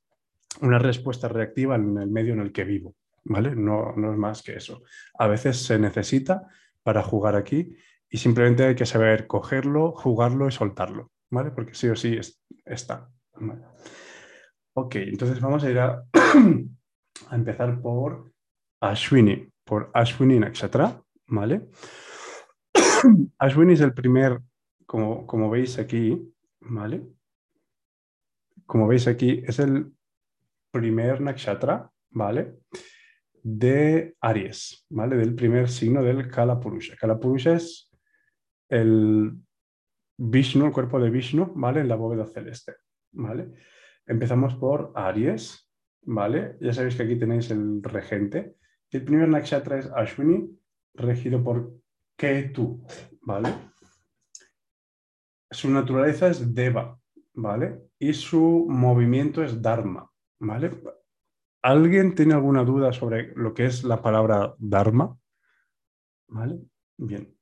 [0.61, 2.95] una respuesta reactiva en el medio en el que vivo.
[3.25, 3.55] ¿vale?
[3.55, 4.83] No, no es más que eso.
[5.19, 6.49] A veces se necesita
[6.83, 7.77] para jugar aquí
[8.09, 11.11] y simplemente hay que saber cogerlo, jugarlo y soltarlo.
[11.31, 11.51] ¿vale?
[11.51, 12.19] Porque sí o sí
[12.65, 13.11] está.
[14.73, 16.05] Ok, entonces vamos a ir a,
[17.29, 18.33] a empezar por
[18.81, 21.69] Ashwini, por Ashwini Nakshatra, ¿vale?
[23.39, 24.41] Ashwini es el primer,
[24.87, 26.19] como, como veis aquí,
[26.61, 27.03] ¿vale?
[28.67, 29.93] Como veis aquí, es el
[30.71, 32.59] primer nakshatra, ¿vale?
[33.43, 35.17] De Aries, ¿vale?
[35.17, 36.97] Del primer signo del Kalapurusha.
[36.97, 37.91] Kalapurusha es
[38.69, 39.33] el
[40.17, 41.81] Vishnu, el cuerpo de Vishnu, ¿vale?
[41.81, 42.75] En la bóveda celeste,
[43.13, 43.53] ¿vale?
[44.07, 45.71] Empezamos por Aries,
[46.03, 46.57] ¿vale?
[46.61, 48.57] Ya sabéis que aquí tenéis el regente.
[48.95, 50.57] El primer nakshatra es Ashwini,
[50.95, 51.81] regido por
[52.17, 52.87] Ketu,
[53.23, 53.53] ¿vale?
[55.51, 56.97] Su naturaleza es Deva,
[57.33, 57.91] ¿vale?
[57.99, 60.71] Y su movimiento es Dharma, ¿vale?
[61.65, 65.19] ¿Alguien tiene alguna duda sobre lo que es la palabra Dharma?
[66.29, 66.61] ¿Vale?
[66.97, 67.37] Bien.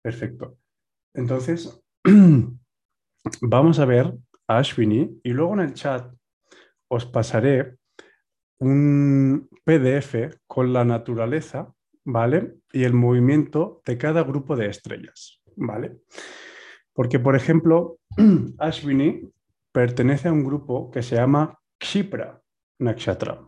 [0.00, 0.58] Perfecto.
[1.12, 1.82] Entonces,
[3.42, 6.14] vamos a ver a Ashwini y luego en el chat
[6.88, 7.78] os pasaré
[8.58, 11.72] un PDF con la naturaleza,
[12.04, 12.56] ¿vale?
[12.72, 15.98] Y el movimiento de cada grupo de estrellas, ¿vale?
[16.92, 17.98] Porque, por ejemplo,
[18.58, 19.30] Ashwini
[19.72, 22.40] pertenece a un grupo que se llama Kshipra
[22.78, 23.40] Nakshatra,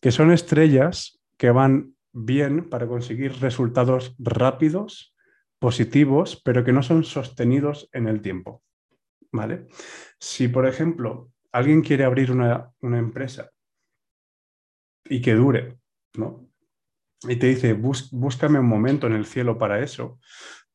[0.00, 5.14] que son estrellas que van bien para conseguir resultados rápidos,
[5.58, 8.62] positivos, pero que no son sostenidos en el tiempo.
[9.30, 9.66] ¿Vale?
[10.18, 13.50] Si, por ejemplo, alguien quiere abrir una, una empresa
[15.12, 15.76] y que dure,
[16.16, 16.48] ¿no?
[17.28, 20.18] Y te dice, búscame un momento en el cielo para eso,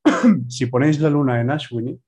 [0.47, 1.99] si ponéis la luna en Ashwini,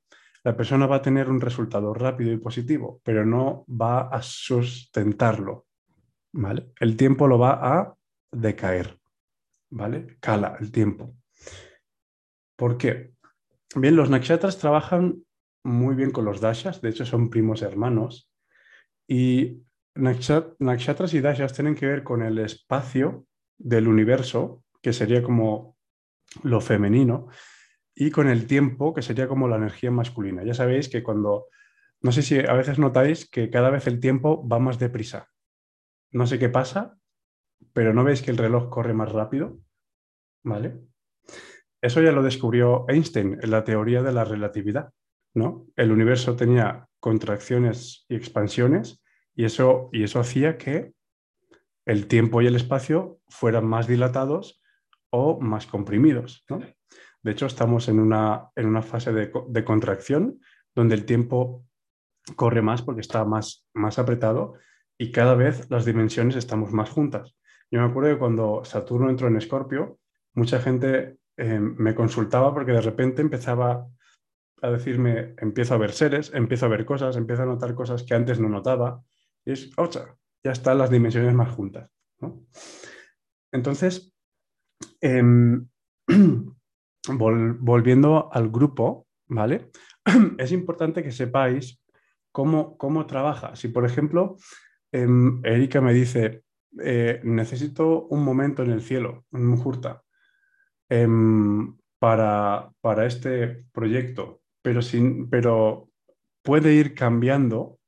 [0.43, 5.65] la persona va a tener un resultado rápido y positivo, pero no va a sustentarlo.
[6.31, 6.71] ¿vale?
[6.79, 7.95] El tiempo lo va a
[8.31, 8.99] decaer.
[9.71, 10.17] ¿vale?
[10.19, 11.15] Cala el tiempo.
[12.55, 13.13] ¿Por qué?
[13.75, 15.23] Bien, los nakshatras trabajan
[15.63, 18.31] muy bien con los dashas, de hecho son primos hermanos,
[19.07, 19.63] y
[19.95, 23.25] nakshatras y dashas tienen que ver con el espacio
[23.58, 25.78] del universo, que sería como
[26.43, 27.28] lo femenino,
[27.93, 30.43] y con el tiempo, que sería como la energía masculina.
[30.43, 31.47] Ya sabéis que cuando,
[32.02, 35.28] no sé si a veces notáis que cada vez el tiempo va más deprisa.
[36.12, 36.97] No sé qué pasa,
[37.73, 39.60] pero ¿no veis que el reloj corre más rápido?
[40.43, 40.80] ¿Vale?
[41.82, 44.91] Eso ya lo descubrió Einstein en la teoría de la relatividad.
[45.34, 45.67] ¿no?
[45.75, 49.04] El universo tenía contracciones y expansiones
[49.35, 50.93] y eso, y eso hacía que
[51.85, 54.61] el tiempo y el espacio fueran más dilatados
[55.09, 56.45] o más comprimidos.
[56.49, 56.59] ¿no?
[57.23, 60.39] De hecho, estamos en una, en una fase de, de, contracción
[60.75, 61.65] donde el tiempo
[62.35, 64.55] corre más porque está más, más apretado
[64.97, 67.35] y cada vez las dimensiones estamos más juntas.
[67.71, 69.99] Yo me acuerdo que cuando Saturno entró en Escorpio,
[70.33, 73.87] mucha gente eh, me consultaba porque de repente empezaba
[74.61, 78.13] a decirme, empiezo a ver seres, empiezo a ver cosas, empiezo a notar cosas que
[78.13, 79.01] antes no notaba.
[79.51, 81.89] Es, ocha, ya están las dimensiones más juntas.
[82.19, 82.45] ¿no?
[83.51, 84.13] Entonces,
[85.01, 85.67] vol
[87.53, 89.69] volviendo al grupo, ¿vale?
[90.38, 91.81] es importante que sepáis
[92.31, 93.55] cómo, cómo trabaja.
[93.55, 94.38] Si, por ejemplo,
[94.91, 95.07] eh,
[95.43, 96.43] Erika me dice,
[96.81, 100.03] eh, necesito un momento en el cielo, un mujurta,
[100.89, 101.07] eh,
[101.99, 105.89] para, para, este proyecto, pero, sin, pero
[106.43, 107.78] puede ir cambiando.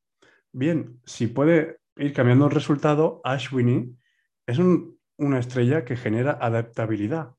[0.54, 3.98] Bien, si puede ir cambiando el resultado, Ashwini
[4.46, 7.36] es un, una estrella que genera adaptabilidad.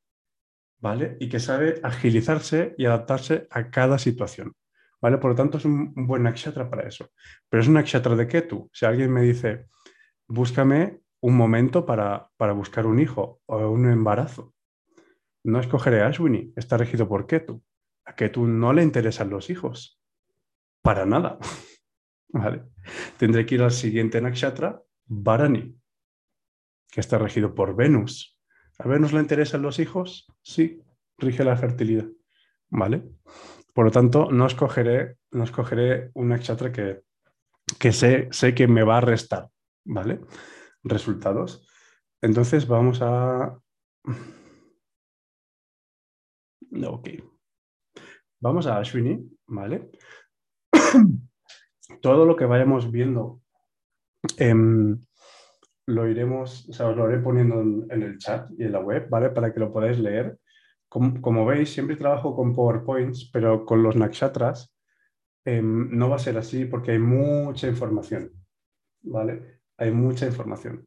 [0.82, 1.16] ¿vale?
[1.20, 4.52] Y que sabe agilizarse y adaptarse a cada situación,
[5.00, 5.16] ¿vale?
[5.16, 7.08] Por lo tanto, es un, un buen nakshatra para eso.
[7.48, 8.68] Pero es un nakshatra de Ketu.
[8.72, 9.68] Si alguien me dice,
[10.26, 14.54] búscame un momento para, para buscar un hijo o un embarazo,
[15.44, 17.62] no escogeré Ashwini, está regido por Ketu.
[18.04, 20.00] A Ketu no le interesan los hijos,
[20.82, 21.38] para nada.
[22.32, 22.64] ¿Vale?
[23.18, 25.76] Tendré que ir al siguiente nakshatra, Varani,
[26.90, 28.38] que está regido por Venus.
[28.78, 30.26] ¿A Venus le interesan los hijos?
[30.42, 30.80] Sí,
[31.18, 32.06] rige la fertilidad.
[32.70, 33.04] ¿Vale?
[33.74, 37.02] Por lo tanto, no escogeré, no escogeré un nakshatra que,
[37.78, 39.48] que sé, sé que me va a restar.
[39.84, 40.20] ¿Vale?
[40.84, 41.66] resultados.
[42.20, 43.58] Entonces vamos a...
[46.84, 47.08] Ok.
[48.40, 49.90] Vamos a Ashwini, ¿vale?
[52.00, 53.40] Todo lo que vayamos viendo
[54.38, 54.98] em,
[55.86, 59.30] lo iremos, os lo iré poniendo en, el chat y en la web, ¿vale?
[59.30, 60.38] Para que lo podáis leer.
[60.88, 64.74] Como, como veis, siempre trabajo con PowerPoints, pero con los nakshatras
[65.44, 68.32] eh, no va a ser así porque hay mucha información,
[69.02, 69.60] ¿vale?
[69.76, 70.86] Hay mucha información.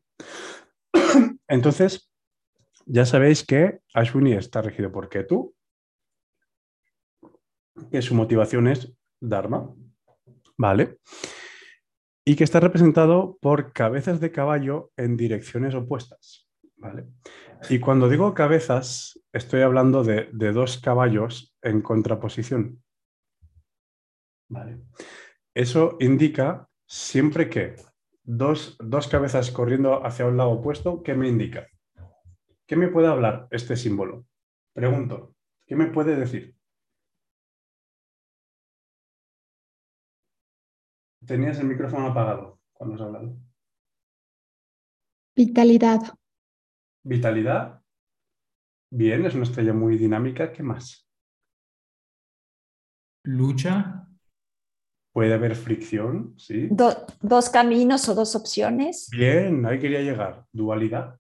[1.48, 2.12] Entonces,
[2.86, 5.56] ya sabéis que Ashwini está regido por Ketu,
[7.92, 9.74] que su motivación es Dharma,
[10.58, 10.98] ¿vale?
[12.26, 17.06] Y que está representado por cabezas de caballo en direcciones opuestas, ¿vale?
[17.70, 22.84] Y cuando digo cabezas, estoy hablando de, de dos caballos en contraposición.
[24.50, 24.82] ¿Vale?
[25.54, 27.76] Eso indica siempre que
[28.24, 31.68] dos, dos cabezas corriendo hacia un lado opuesto, ¿qué me indica?
[32.68, 34.26] ¿Qué me puede hablar este símbolo?
[34.74, 36.55] Pregunto, ¿qué me puede decir?
[41.26, 43.38] Tenías el micrófono apagado cuando has hablado.
[45.36, 46.02] Vitalidad.
[47.04, 47.82] Vitalidad.
[48.92, 50.54] Bien, es una estrella muy dinámica.
[50.54, 51.10] ¿Qué más?
[53.24, 54.08] Lucha.
[55.12, 56.68] Puede haber fricción, ¿sí?
[56.70, 59.10] Do, dos caminos o dos opciones.
[59.12, 60.46] Bien, ahí quería llegar.
[60.52, 61.20] Dualidad.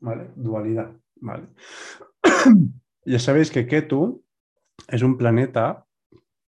[0.00, 0.30] ¿Vale?
[0.34, 0.92] Dualidad.
[1.16, 1.48] ¿Vale?
[3.04, 4.24] ya sabéis que Ketu
[4.88, 5.87] es un planeta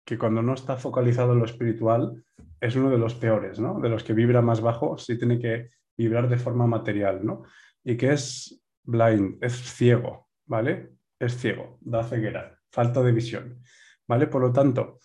[0.05, 2.23] que cuando no está focalizado en lo espiritual
[2.59, 3.79] es uno de los peores, ¿no?
[3.79, 7.43] De los que vibra más bajo, sí tiene que vibrar de forma material, ¿no?
[7.83, 10.91] Y que es blind, es ciego, ¿vale?
[11.19, 13.61] Es ciego, da ceguera, falta de visión,
[14.07, 14.27] ¿vale?
[14.27, 14.99] Por lo tanto,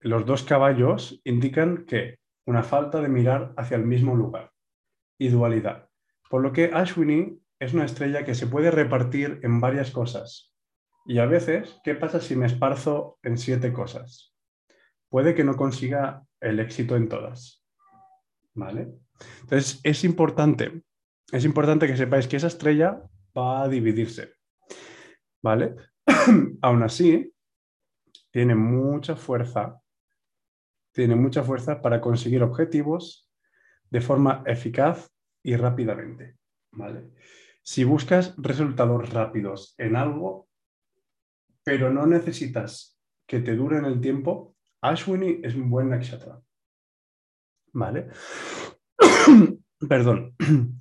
[0.00, 4.50] los dos caballos indican que una falta de mirar hacia el mismo lugar
[5.18, 5.88] y dualidad.
[6.30, 10.49] Por lo que Ashwini es una estrella que se puede repartir en varias cosas.
[11.10, 14.32] Y a veces, ¿qué pasa si me esparzo en siete cosas?
[15.08, 17.66] Puede que no consiga el éxito en todas.
[18.54, 18.92] ¿Vale?
[19.40, 20.84] Entonces, es importante,
[21.32, 23.02] es importante que sepáis que esa estrella
[23.36, 24.34] va a dividirse.
[25.42, 25.74] ¿Vale?
[26.62, 27.34] Aún así,
[28.30, 29.82] tiene mucha fuerza,
[30.92, 33.28] tiene mucha fuerza para conseguir objetivos
[33.90, 35.10] de forma eficaz
[35.42, 36.36] y rápidamente.
[36.70, 37.10] ¿Vale?
[37.62, 40.49] Si buscas resultados rápidos en algo,
[41.64, 46.40] pero no necesitas que te dure en el tiempo, Ashwini es un buen nakshatra.
[47.72, 48.08] ¿Vale?
[49.88, 50.34] Perdón.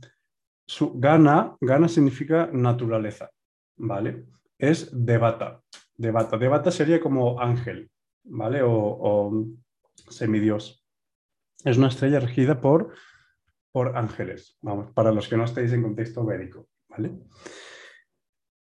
[0.68, 3.32] Su gana, gana significa naturaleza.
[3.78, 4.26] ¿Vale?
[4.58, 5.62] Es devata.
[5.96, 6.38] Devata.
[6.38, 7.90] Devata sería como ángel,
[8.24, 8.62] ¿vale?
[8.64, 9.48] O,
[10.10, 10.86] semidios.
[11.64, 12.94] Es una estrella regida por,
[13.72, 17.20] por ángeles, vamos, para los que no estéis en contexto védico, ¿vale?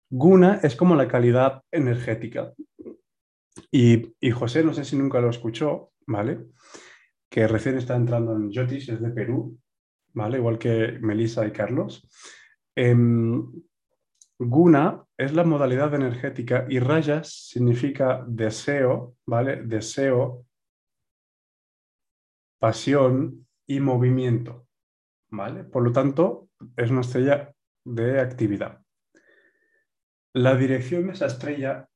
[0.09, 2.53] Guna es como la calidad energética.
[3.71, 6.47] Y, José, no sé si nunca lo escuchó, ¿vale?
[7.29, 9.59] Que recién está entrando en Jyotish, es de Perú,
[10.13, 10.37] ¿vale?
[10.37, 12.07] Igual que Melissa y Carlos.
[12.75, 12.95] Eh,
[14.41, 19.63] Guna es la modalidad energética y rayas significa deseo, ¿vale?
[19.63, 20.45] Deseo,
[22.57, 24.65] pasión y movimiento,
[25.29, 25.65] ¿vale?
[25.65, 28.81] Por lo tanto, es una estrella de actividad.
[30.33, 31.89] La dirección de esa estrella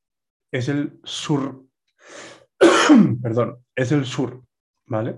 [0.50, 1.64] es el sur.
[3.22, 4.42] Perdón, es el sur,
[4.86, 5.16] ¿vale?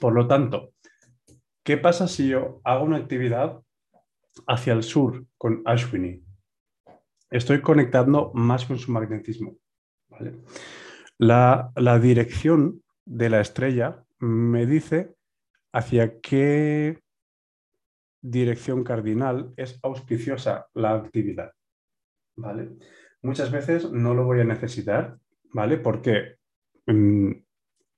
[0.00, 0.74] Por lo tanto,
[1.64, 3.60] ¿qué pasa si yo hago una actividad
[4.46, 6.22] hacia el sur con Ashwini?
[7.30, 9.56] Estoy conectando más con su magnetismo.
[10.08, 10.38] ¿vale?
[11.18, 15.14] La, la dirección de la estrella me dice
[15.72, 17.02] hacia qué
[18.22, 21.52] dirección cardinal es auspiciosa la actividad.
[22.38, 22.70] ¿Vale?
[23.22, 25.18] Muchas veces no lo voy a necesitar,
[25.52, 25.78] ¿vale?
[25.78, 26.36] Porque
[26.86, 27.32] mmm,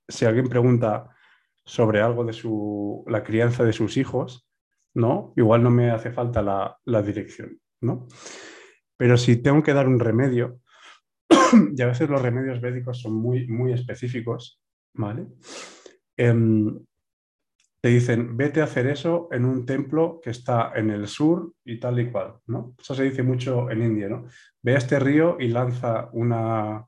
[0.07, 1.15] si alguien pregunta
[1.63, 4.47] sobre algo de su, la crianza de sus hijos,
[4.93, 5.33] ¿no?
[5.37, 8.07] Igual no me hace falta la, la dirección, ¿no?
[8.97, 10.59] Pero si tengo que dar un remedio,
[11.75, 14.61] y a veces los remedios médicos son muy, muy específicos,
[14.93, 15.27] ¿vale?
[16.17, 16.33] Eh,
[17.81, 21.79] te dicen, vete a hacer eso en un templo que está en el sur y
[21.79, 22.75] tal y cual, ¿no?
[22.79, 24.25] Eso se dice mucho en India, ¿no?
[24.61, 26.85] Ve a este río y lanza una,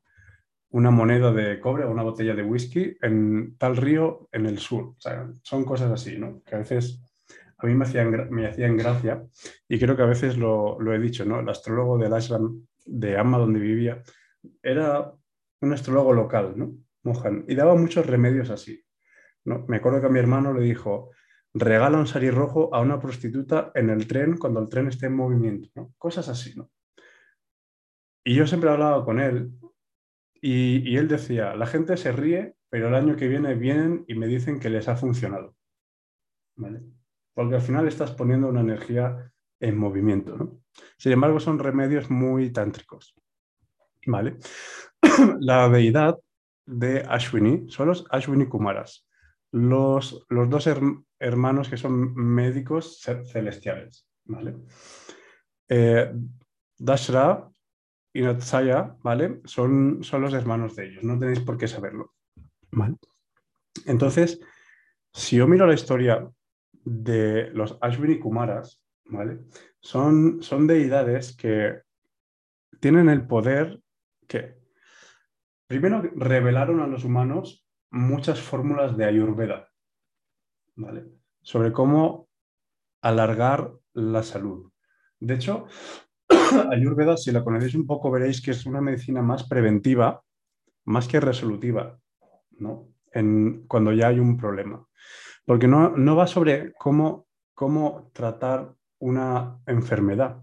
[0.69, 4.93] una moneda de cobre o una botella de whisky en tal río en el sur.
[5.41, 6.43] Son cosas así, ¿no?
[6.45, 7.01] Que a veces
[7.57, 9.23] a mí me hacían, me hacían gracia
[9.67, 11.39] y creo que a veces lo, lo he dicho, ¿no?
[11.39, 14.03] El astrólogo del ashram de Amma, donde vivía,
[14.61, 15.11] era
[15.61, 16.73] un astrólogo local, ¿no?
[17.03, 18.82] Mohan, y daba muchos remedios así.
[19.45, 21.11] Me acuerdo que a mi hermano le dijo,
[21.53, 25.15] regala un sari rojo a una prostituta en el tren cuando el tren esté en
[25.15, 25.91] movimiento.
[25.97, 26.55] Cosas así.
[28.23, 29.51] Y yo siempre hablaba con él
[30.41, 34.27] y, él decía, la gente se ríe, pero el año que viene vienen y me
[34.27, 35.55] dicen que les ha funcionado.
[37.33, 40.59] Porque al final estás poniendo una energía en movimiento.
[40.97, 43.15] Sin embargo, son remedios muy tántricos.
[44.05, 44.37] ¿Vale?
[45.39, 46.17] La deidad
[46.65, 49.05] de Ashwini son los Ashwini Kumaras,
[49.53, 54.07] los, los dos her- hermanos que son médicos ce- celestiales.
[54.25, 54.55] ¿vale?
[55.69, 56.11] Eh,
[56.77, 57.47] Dashra
[58.13, 59.41] y Natsaya, ¿vale?
[59.45, 62.13] Son, son los hermanos de ellos, no tenéis por qué saberlo.
[62.71, 62.95] ¿vale?
[63.85, 64.39] Entonces,
[65.13, 66.27] si yo miro la historia
[66.71, 69.39] de los Ashwini Kumaras, ¿vale?
[69.79, 71.81] Son, son deidades que
[72.79, 73.81] tienen el poder
[74.27, 74.57] que,
[75.67, 77.62] primero, revelaron a los humanos
[77.93, 79.69] muchas fórmulas de Ayurveda.
[81.43, 82.27] Sobre cómo
[83.01, 84.71] alargar la salud.
[85.19, 85.67] De hecho,
[86.71, 90.23] Ayurveda, si la conocéis un poco, veréis que es una medicina más preventiva,
[90.85, 91.99] más que resolutiva,
[92.51, 92.89] ¿no?
[93.67, 94.85] Cuando ya hay un problema.
[95.45, 97.27] Porque no, va sobre cómo,
[98.11, 100.41] tratar una enfermedad,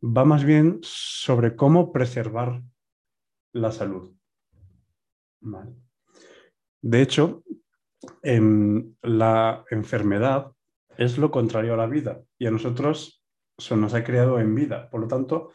[0.00, 2.62] va más bien sobre cómo preservar
[3.52, 4.14] la salud.
[6.82, 7.42] De hecho,
[8.22, 10.52] em, la enfermedad
[10.98, 13.24] es lo contrario a la vida y a nosotros
[13.56, 14.90] se nos ha creado en vida.
[14.90, 15.52] Por lo tanto,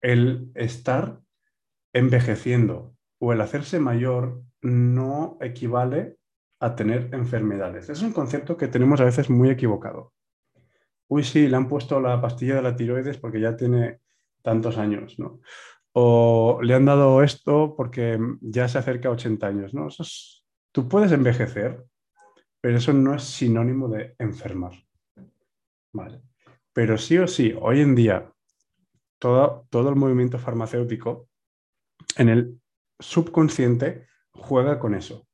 [0.00, 1.20] el estar
[1.92, 6.16] envejeciendo o el hacerse mayor no equivale
[6.60, 7.88] a tener enfermedades.
[7.88, 10.12] Es un concepto que tenemos a veces muy equivocado.
[11.08, 14.00] Uy, sí, le han puesto la pastilla de la tiroides porque ya tiene
[14.42, 15.40] tantos años, ¿no?
[15.92, 19.88] O le han dado esto porque ya se acerca a 80 años, ¿no?
[20.72, 21.84] Tú puedes envejecer,
[22.60, 24.72] pero eso no es sinónimo de enfermar.
[25.92, 26.22] Vale.
[26.72, 28.32] Pero sí o sí, hoy en día,
[29.18, 31.28] todo, todo el movimiento farmacéutico
[32.16, 32.60] en el
[32.98, 35.26] subconsciente juega con eso.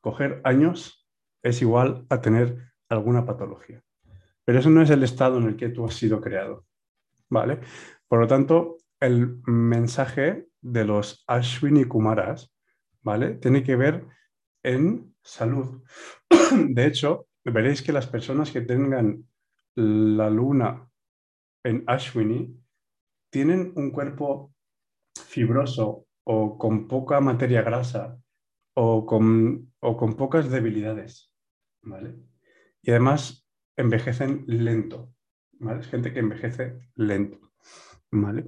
[0.00, 1.06] Coger años
[1.42, 3.82] es igual a tener alguna patología.
[4.44, 6.66] Pero eso no es el estado en el que tú has sido creado.
[7.28, 7.60] ¿Vale?
[8.08, 12.54] Por lo tanto, el mensaje de los Ashwini Kumaras,
[13.02, 13.34] ¿vale?
[13.34, 14.06] Tiene que ver
[14.62, 15.82] en salud.
[16.68, 19.26] De hecho, veréis que las personas que tengan
[19.74, 20.88] la luna
[21.64, 22.56] en Ashwini
[23.30, 24.52] tienen un cuerpo
[25.14, 28.18] fibroso o con poca materia grasa
[28.74, 31.32] o con, o con pocas debilidades,
[31.82, 32.16] ¿vale?
[32.82, 33.46] Y además
[33.76, 35.12] envejecen lento.
[35.78, 37.49] Es gente que envejece lento,
[38.10, 38.46] ¿vale?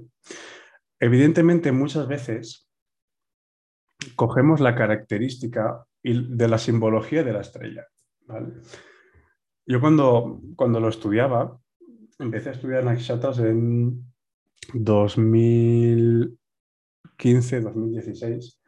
[0.99, 2.67] Evidentemente, muchas veces
[4.15, 7.85] cogemos la característica de la simbología de la estrella,
[8.25, 8.55] ¿vale?
[9.65, 11.59] Yo cuando, cuando lo estudiaba,
[12.19, 14.13] empecé a estudiar nakshatras en
[14.73, 18.59] 2015, 2016,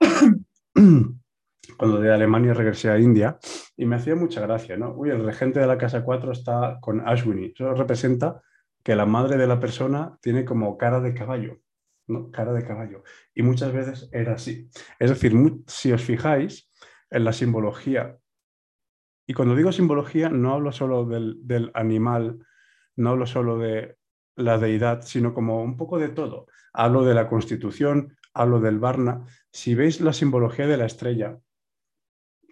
[1.76, 3.38] cuando de Alemania regresé a India,
[3.76, 4.94] y me hacía mucha gracia, ¿no?
[4.94, 7.52] Uy, el regente de la casa 4 está con Ashwini.
[7.54, 8.40] Eso representa
[8.84, 11.58] que la madre de la persona tiene como cara de caballo,
[12.06, 12.30] ¿no?
[12.30, 13.02] Cara de caballo.
[13.34, 14.68] Y muchas veces era así.
[14.98, 15.32] Es decir,
[15.66, 16.70] si os fijáis
[17.10, 18.18] en la simbología,
[19.26, 22.46] y cuando digo simbología no hablo solo del, del animal,
[22.96, 23.96] no hablo solo de
[24.36, 26.46] la deidad, sino como un poco de todo.
[26.74, 29.24] Hablo de la constitución, hablo del Varna.
[29.50, 31.38] Si veis la simbología de la estrella,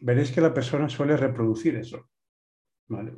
[0.01, 2.09] veréis que la persona suele reproducir eso.
[2.89, 3.17] ¿vale?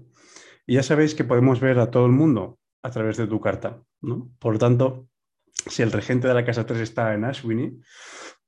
[0.67, 3.83] Y ya sabéis que podemos ver a todo el mundo a través de tu carta.
[4.03, 4.31] ¿no?
[4.39, 5.09] Por lo tanto,
[5.51, 7.81] si el regente de la casa 3 está en Ashwini,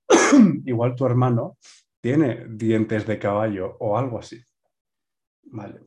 [0.66, 1.58] igual tu hermano
[2.00, 4.40] tiene dientes de caballo o algo así.
[5.44, 5.80] Vale.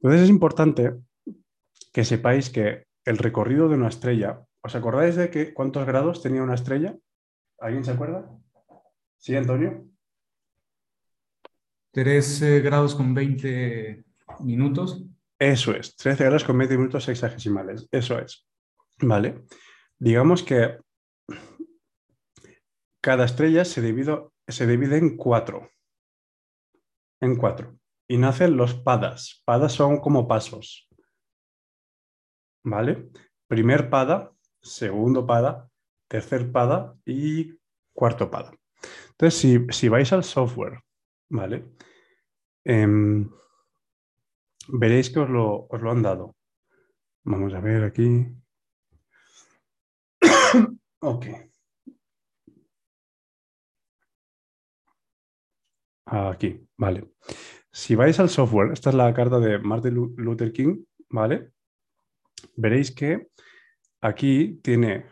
[0.00, 0.94] Entonces es importante
[1.92, 6.42] que sepáis que el recorrido de una estrella, ¿os acordáis de que cuántos grados tenía
[6.42, 6.96] una estrella?
[7.60, 8.28] ¿Alguien se acuerda?
[9.18, 9.86] ¿Sí, Antonio?
[11.92, 14.04] 13 grados con 20
[14.40, 15.04] minutos.
[15.38, 18.46] Eso es, 13 grados con 20 minutos sexagesimales, eso es.
[19.00, 19.44] Vale.
[19.98, 20.78] Digamos que
[23.02, 25.70] cada estrella se divide, se divide en cuatro.
[27.20, 27.78] En cuatro.
[28.08, 29.42] Y nacen los padas.
[29.44, 30.88] Padas son como pasos.
[32.64, 33.10] ¿Vale?
[33.48, 34.32] Primer pada,
[34.62, 35.68] segundo pada,
[36.08, 37.58] tercer pada y
[37.92, 38.52] cuarto pada.
[39.10, 40.80] Entonces, si, si vais al software,
[41.30, 41.72] ¿vale?
[42.64, 43.30] Em,
[44.68, 46.36] veréis que os lo, os lo han dado.
[47.24, 48.26] Vamos a ver aquí.
[51.00, 51.26] ok.
[56.06, 57.12] Aquí, vale.
[57.72, 61.52] Si vais al software, esta es la carta de Martin Lu- Luther King, ¿vale?
[62.56, 63.28] Veréis que
[64.00, 65.06] aquí tiene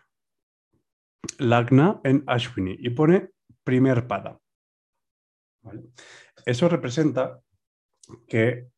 [1.38, 3.30] Lagna en Ashwini y pone
[3.64, 4.38] primer pada.
[5.62, 5.84] ¿vale?
[6.44, 7.40] Eso representa
[8.28, 8.72] que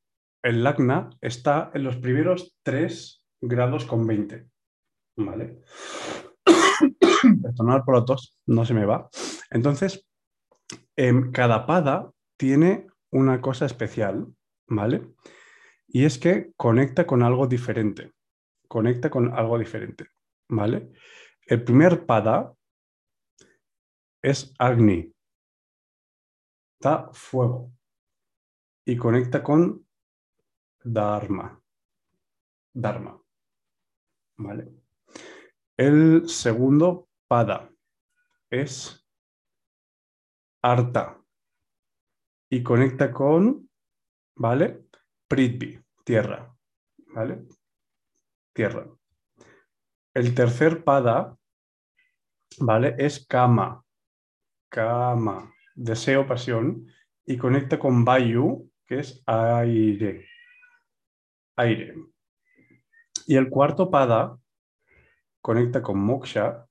[0.45, 4.47] el Lagna está en los primeros 3 grados con 20.
[5.17, 5.61] ¿Vale?
[7.43, 9.09] Perdonad por la tos, no se me va.
[9.51, 10.07] Entonces,
[10.97, 14.27] em, cada pada tiene una cosa especial,
[14.69, 15.15] ¿vale?
[15.89, 18.13] Y es que conecta con algo diferente.
[18.69, 20.09] Conecta con algo diferente,
[20.51, 20.91] ¿vale?
[21.47, 22.53] El primer pada
[24.23, 25.11] es Agni,
[26.81, 27.73] da fuego
[28.87, 29.84] y conecta con
[30.85, 31.61] Dharma.
[32.75, 33.19] Dharma.
[34.37, 34.69] ¿Vale?
[35.77, 37.71] El segundo pada
[38.51, 39.05] es
[40.63, 41.21] Arta
[42.51, 43.69] y conecta con,
[44.37, 44.87] ¿vale?
[45.27, 46.55] Prithvi, tierra,
[47.09, 47.47] ¿vale?
[48.53, 48.87] Tierra.
[50.13, 51.37] El tercer pada,
[52.61, 52.95] ¿vale?
[52.99, 53.85] Es Kama,
[54.69, 56.87] Kama, deseo, pasión,
[57.27, 60.29] y conecta con Vayu, que es aire,
[61.57, 61.95] aire.
[63.27, 64.39] Y el cuarto pada
[65.41, 66.67] conecta con Moksha,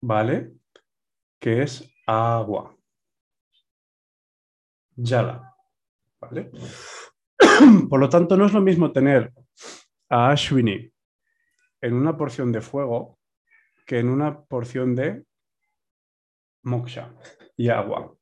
[0.00, 0.52] ¿vale?
[1.40, 2.76] Que es agua.
[4.96, 5.54] Yala,
[6.20, 6.50] ¿vale?
[7.88, 9.32] Por lo tanto, no es lo mismo tener
[10.08, 10.92] a Ashwini
[11.80, 13.18] en una porción de fuego
[13.86, 15.24] que en una porción de
[16.62, 17.14] moksha
[17.56, 18.14] y agua.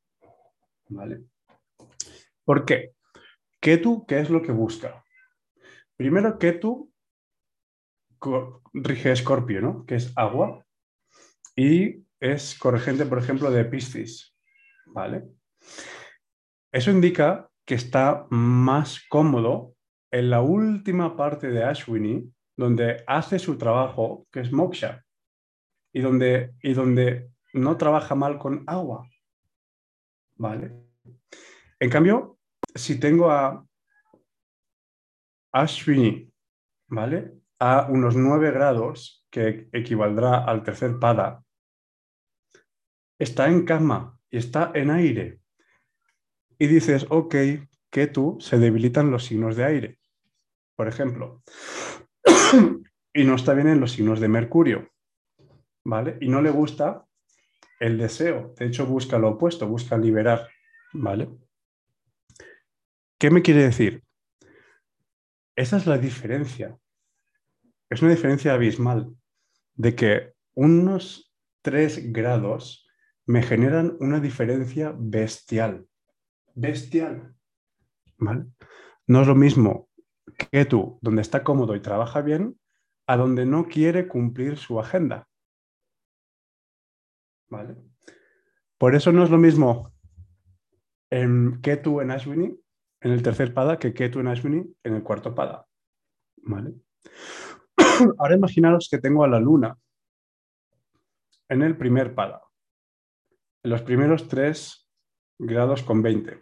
[0.89, 1.25] ¿Vale?
[2.45, 2.96] ¿Por qué?
[3.67, 5.05] Ketu, ¿qué es lo que busca?
[5.97, 6.89] Primero, Ketu
[8.73, 9.85] rige Escorpio, ¿no?
[9.85, 10.65] Que es agua.
[11.57, 14.37] Y es corregente, por ejemplo, de Piscis.
[14.87, 15.25] ¿Vale?
[16.71, 19.75] Eso indica que está más cómodo
[20.13, 25.05] en la última parte de Ashwini, donde hace su trabajo, que es moksha,
[25.93, 29.11] y donde, y donde no trabaja mal con agua.
[30.37, 30.71] ¿Vale?
[31.81, 32.36] En cambio,
[32.77, 33.67] si tengo a
[35.53, 36.33] Ashwini,
[36.89, 37.33] ¿vale?
[37.59, 41.43] A unos 9 grados, que equivaldrá al tercer pada,
[43.19, 45.41] está en cama y está en aire.
[46.59, 47.35] Y dices, ok,
[47.91, 49.99] que tú se debilitan los signos de aire,
[50.75, 51.43] por ejemplo.
[53.15, 54.91] y no está bien en los signos de Mercurio,
[55.85, 56.19] ¿vale?
[56.21, 57.07] Y no le gusta
[57.81, 58.55] el deseo.
[58.59, 60.49] De hecho, busca lo opuesto, busca liberar,
[60.93, 61.29] ¿vale?
[63.19, 64.05] ¿Qué me quiere decir?
[65.57, 66.79] Esa es la diferencia.
[67.89, 69.17] Es una diferencia abismal
[69.75, 72.87] de que unos 3 grados
[73.25, 75.89] me generan una diferencia bestial.
[76.55, 77.35] Bestial.
[78.19, 78.47] ¿Vale?
[79.07, 79.89] No es lo mismo
[80.51, 82.61] que tú, donde está cómodo y trabaja bien,
[83.07, 85.27] a donde no quiere cumplir su agenda.
[87.49, 87.77] ¿Vale?
[88.77, 89.95] Por eso no es lo mismo
[91.09, 92.61] en Ketu en Ashwini,
[93.01, 95.67] en el tercer pada, que Ketu en Ashwini en el cuarto pada.
[96.43, 96.75] ¿Vale?
[98.19, 99.77] Ahora imaginaros que tengo a la luna
[101.49, 102.43] en el primer pada,
[103.63, 104.89] en los primeros 3
[105.39, 106.41] grados con 20.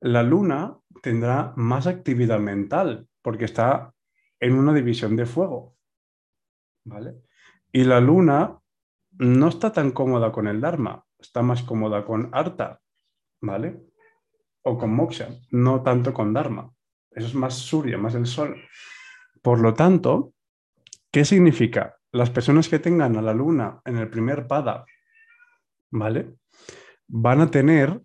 [0.00, 3.92] La luna tendrá más actividad mental porque está
[4.40, 5.76] en una división de fuego.
[6.84, 7.16] ¿Vale?
[7.72, 8.58] Y la luna
[9.18, 12.80] no está tan cómoda con el Dharma, está más cómoda con Arta,
[13.42, 13.87] ¿vale?
[14.68, 16.70] O con Moksha, no tanto con Dharma.
[17.10, 18.54] Eso es más Surya, más el sol.
[19.40, 20.34] Por lo tanto,
[21.10, 21.96] ¿qué significa?
[22.12, 24.84] Las personas que tengan a la luna en el primer pada,
[25.90, 26.34] ¿vale?
[27.06, 27.98] Van a tener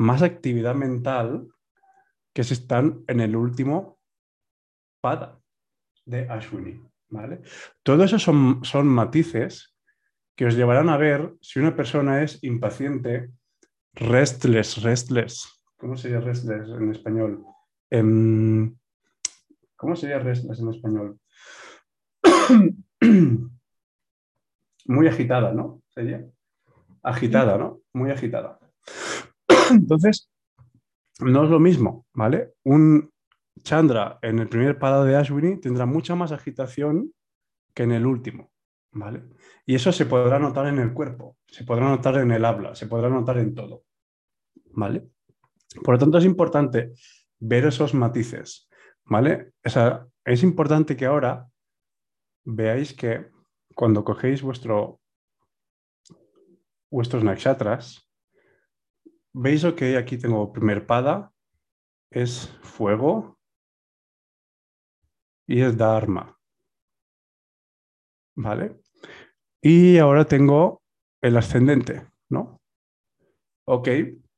[0.00, 1.46] más actividad mental
[2.32, 4.00] que si están en el último
[5.00, 5.40] pada
[6.04, 7.42] de Ashwini, ¿vale?
[7.84, 9.76] Todo eso son, son matices
[10.34, 13.30] que os llevarán a ver si una persona es impaciente,
[13.92, 15.53] restless, restless.
[15.84, 17.44] ¿Cómo sería restless en español?
[17.90, 18.74] Em,
[19.76, 21.20] ¿Cómo sería restless en español?
[24.86, 25.82] Muy agitada, ¿no?
[25.90, 26.24] Sería
[27.02, 27.82] agitada, ¿no?
[27.92, 28.58] Muy agitada.
[29.72, 30.30] Entonces,
[31.20, 32.54] no es lo mismo, ¿vale?
[32.62, 33.12] Un
[33.62, 37.12] Chandra en el primer pada de Ashwini tendrá mucha más agitación
[37.74, 38.52] que en el último,
[38.92, 39.22] ¿vale?
[39.66, 42.86] Y eso se podrá notar en el cuerpo, se podrá notar en el habla, se
[42.86, 43.84] podrá notar en todo,
[44.70, 45.10] ¿vale?
[45.82, 46.92] Por lo tanto, es importante
[47.40, 48.68] ver esos matices,
[49.04, 49.52] ¿vale?
[49.64, 51.48] O sea, es importante que ahora
[52.44, 53.30] veáis que
[53.74, 55.00] cuando cogéis vuestro,
[56.90, 58.04] vuestros nakshatras,
[59.36, 61.32] ¿Veis que aquí tengo primer pada?
[62.08, 63.36] Es fuego
[65.48, 66.38] y es Dharma.
[68.36, 68.80] ¿Vale?
[69.60, 70.82] Y ahora tengo
[71.20, 72.60] el ascendente, ¿no?
[73.66, 73.88] Ok,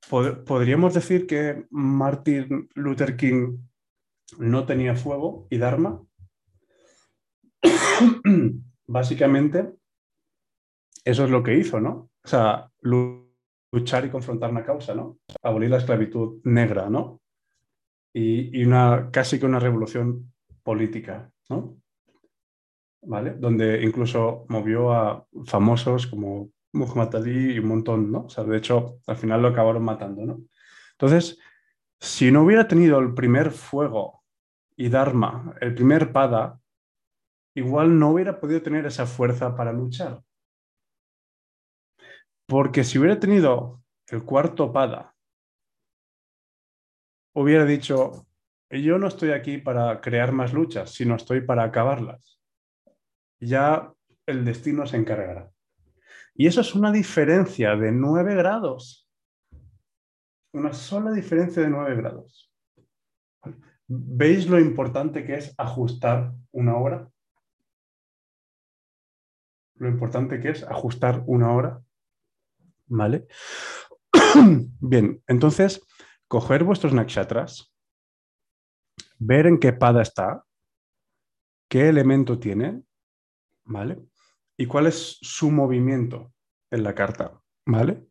[0.09, 3.59] podríamos decir que Martin Luther King
[4.38, 6.02] no tenía fuego y Dharma.
[8.86, 9.74] Básicamente,
[11.04, 12.11] eso es lo que hizo, ¿no?
[12.24, 15.18] O sea, luchar y confrontar una causa, ¿no?
[15.42, 17.20] Abolir la esclavitud negra, ¿no?
[18.12, 20.32] Y, y una, casi que una revolución
[20.62, 21.76] política, ¿no?
[23.02, 23.34] ¿Vale?
[23.34, 28.26] Donde incluso movió a famosos como Muhammad Ali y un montón, ¿no?
[28.26, 30.40] O sea, de hecho, al final lo acabaron matando, ¿no?
[30.92, 31.38] Entonces,
[32.00, 34.24] si no hubiera tenido el primer fuego
[34.76, 36.60] y Dharma, el primer pada,
[37.54, 40.22] igual no hubiera podido tener esa fuerza para luchar.
[42.46, 45.14] Porque si hubiera tenido el cuarto pada,
[47.34, 48.26] hubiera dicho,
[48.70, 52.40] yo no estoy aquí para crear más luchas, sino estoy para acabarlas.
[53.40, 53.92] Ya
[54.26, 55.50] el destino se encargará.
[56.37, 59.09] Y eso es una diferencia de nueve grados.
[60.53, 62.53] Una sola diferencia de nueve grados.
[63.89, 67.09] ¿Veis lo importante que es ajustar una hora?
[69.74, 71.82] Lo importante que es ajustar una hora.
[72.87, 73.26] ¿Vale?
[74.80, 75.87] Bien, entonces,
[76.28, 77.72] coger vuestros nakshatras,
[79.18, 80.45] ver en qué pada está,
[81.68, 82.82] qué elemento tiene,
[83.64, 84.07] ¿vale?
[84.59, 86.32] Y cuál es su movimiento
[86.70, 88.09] en la carta, ¿vale?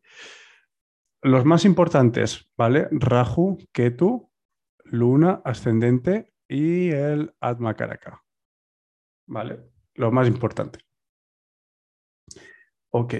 [1.22, 2.88] Los más importantes, ¿vale?
[2.90, 4.30] Rahu, Ketu,
[4.84, 8.22] Luna, ascendente y el Atma Karaka,
[9.26, 9.60] ¿vale?
[9.94, 10.78] Lo más importante.
[12.90, 13.14] Ok.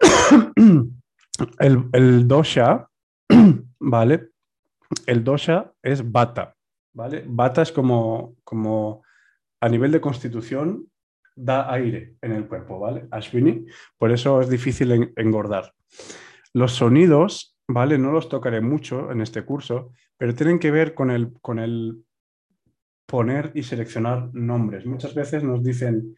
[1.58, 2.88] El, el dosha,
[3.80, 4.30] ¿vale?
[5.06, 6.54] El dosha es bata,
[6.92, 7.24] ¿vale?
[7.26, 9.02] Bata es como, como
[9.60, 10.88] a nivel de constitución
[11.34, 13.06] da aire en el cuerpo, ¿vale?
[13.10, 13.66] Ashwini,
[13.96, 15.72] por eso es difícil engordar.
[16.52, 17.98] Los sonidos, ¿vale?
[17.98, 22.04] No los tocaré mucho en este curso, pero tienen que ver con el, con el
[23.06, 24.84] poner y seleccionar nombres.
[24.84, 26.16] Muchas veces nos dicen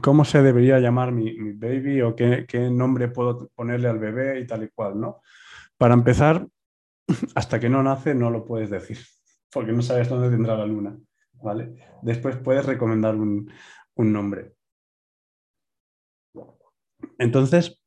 [0.00, 4.40] cómo se debería llamar mi, mi baby o qué, qué, nombre puedo ponerle al bebé
[4.40, 5.20] y tal y cual, ¿no?
[5.76, 6.46] Para empezar,
[7.34, 8.98] hasta que no nace no lo puedes decir
[9.52, 10.98] porque no sabes dónde tendrá la luna,
[11.34, 11.74] ¿vale?
[12.02, 13.52] Después puedes recomendar un,
[13.96, 14.54] nombre.
[17.18, 17.82] Entonces,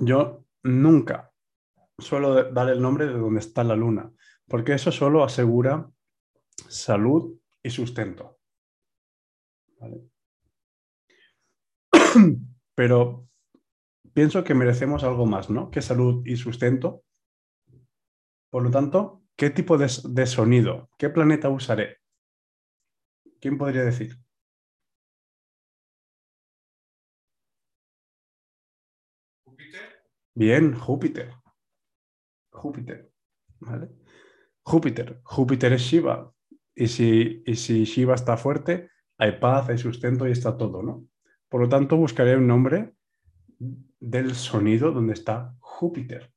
[0.00, 1.30] yo nunca
[1.98, 4.10] suelo dar el nombre de donde está la luna,
[4.48, 5.90] porque eso solo asegura
[6.68, 8.38] salud y sustento.
[12.74, 13.28] Pero
[14.14, 15.70] pienso que merecemos algo más, ¿no?
[15.70, 17.02] Que salud y sustento.
[18.50, 19.88] Por lo tanto, ¿Qué tipo de,
[20.26, 20.90] sonido?
[20.98, 21.98] ¿Qué planeta usaré?
[23.40, 24.16] ¿Quién podría decir?
[29.44, 29.80] Júpiter.
[30.34, 31.34] Bien, Júpiter.
[32.50, 33.12] Júpiter.
[33.60, 33.88] ¿Vale?
[34.62, 35.20] Júpiter.
[35.24, 36.32] Júpiter es Shiva.
[36.74, 41.06] Y si, y si Shiva está fuerte, hay paz, hay sustento y está todo, ¿no?
[41.48, 42.94] Por lo tanto, buscaré un nombre
[44.00, 46.32] del sonido donde está Júpiter.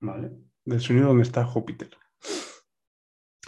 [0.00, 0.43] ¿Vale?
[0.64, 1.90] Del sonido donde está Júpiter.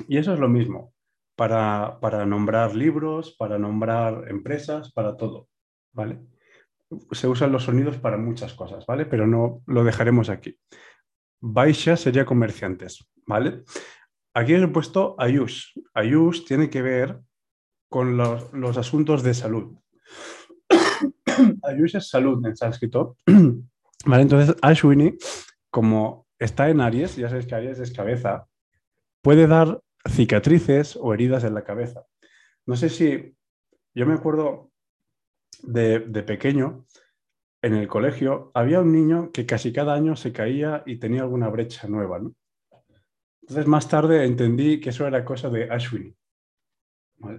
[0.09, 0.95] Y eso es lo mismo
[1.37, 5.49] para, nombrar libros, para nombrar empresas, para todo,
[5.93, 6.21] ¿vale?
[7.13, 9.07] Se usan los sonidos para muchas cosas, ¿vale?
[9.07, 10.59] Pero no lo dejaremos aquí.
[11.41, 13.65] Baisha sería comerciantes, ¿vale?
[14.35, 15.79] Aquí he puesto Ayush.
[15.95, 17.21] Ayush tiene que ver
[17.89, 19.77] con los, los asuntos de salud.
[21.63, 23.17] Ayush es salud en sánscrito.
[24.07, 24.23] ¿Vale?
[24.23, 25.17] Entonces, Ashwini,
[25.71, 28.47] como está en Aries, ya sabéis que Aries es cabeza,
[29.23, 32.05] puede dar cicatrices o heridas en la cabeza.
[32.67, 33.35] No sé si,
[33.95, 34.71] yo me acuerdo
[35.63, 36.87] de, pequeño,
[37.63, 41.49] en el colegio, había un niño que casi cada año se caía y tenía alguna
[41.49, 42.21] brecha nueva.
[43.43, 46.15] Entonces más tarde entendí que eso era cosa de Ashwini.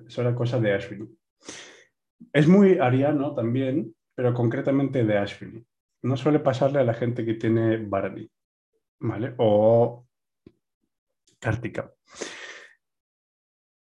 [0.07, 1.07] Eso era cosa de Ashwini.
[2.33, 5.65] Es muy ariano también, pero concretamente de Ashwini.
[6.01, 8.29] No suele pasarle a la gente que tiene Barani.
[8.99, 9.35] ¿Vale?
[9.37, 10.05] O
[11.39, 11.93] cártica.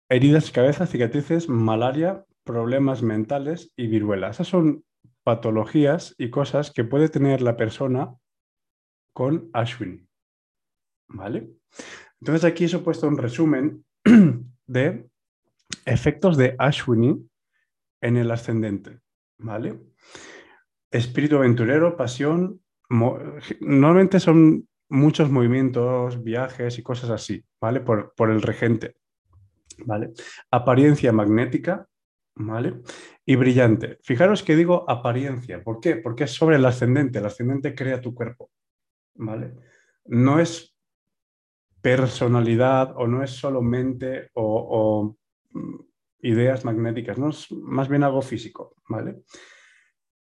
[0.10, 4.30] Heridas cabeza, cicatrices, malaria, problemas mentales y viruela.
[4.30, 4.84] Esas son
[5.24, 8.14] patologías y cosas que puede tener la persona
[9.14, 10.08] con Ashwin.
[11.08, 11.50] ¿Vale?
[12.20, 13.86] Entonces aquí os he puesto un resumen
[14.68, 15.10] de
[15.86, 17.30] efectos de Ashwini
[18.02, 19.00] en el ascendente.
[19.38, 19.80] ¿Vale?
[20.94, 22.62] espíritu aventurero, pasión.
[23.60, 27.82] Normalmente son muchos movimientos, viajes y cosas así, ¿vale?
[27.82, 28.96] Por, por el regente,
[29.80, 30.12] ¿vale?
[30.52, 31.88] Apariencia magnética,
[32.36, 32.82] ¿vale?
[33.26, 33.98] Y brillante.
[34.04, 35.64] Fijaros que digo apariencia.
[35.64, 35.96] ¿Por qué?
[35.96, 37.18] Porque es sobre el ascendente.
[37.18, 38.52] El ascendente crea tu cuerpo,
[39.16, 39.56] ¿vale?
[40.06, 40.76] No es
[41.82, 45.18] personalidad o no es solo mente o,
[45.52, 45.76] mm,
[46.20, 49.24] ideas magnéticas, no es más bien algo físico, ¿vale?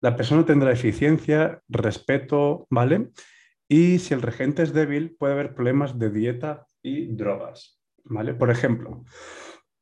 [0.01, 3.11] La persona tendrá eficiencia, respeto, ¿vale?
[3.73, 8.35] Y si el regente es débil, puede haber problemas de dieta y drogas, ¿vale?
[8.35, 9.03] Por ejemplo,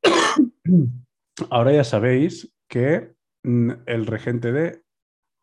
[1.49, 3.13] ahora ya sabéis que
[3.43, 4.81] mm, el regente de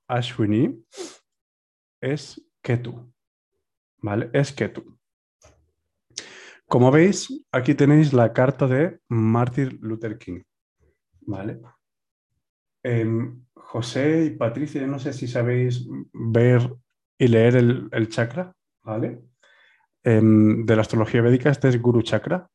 [0.08, 0.82] Ashwini
[2.00, 3.12] es Ketu,
[3.98, 4.30] ¿vale?
[4.32, 4.98] Es Ketu.
[6.66, 10.40] Como veis, aquí tenéis la carta de Martin Luther King.
[11.20, 11.60] ¿Vale?
[12.82, 16.74] Em, José y Patricia, no sé si sabéis ver
[17.18, 19.20] y leer el, chakra, ¿vale?
[20.04, 22.48] Em, de la astrología védica, este es Guru Chakra,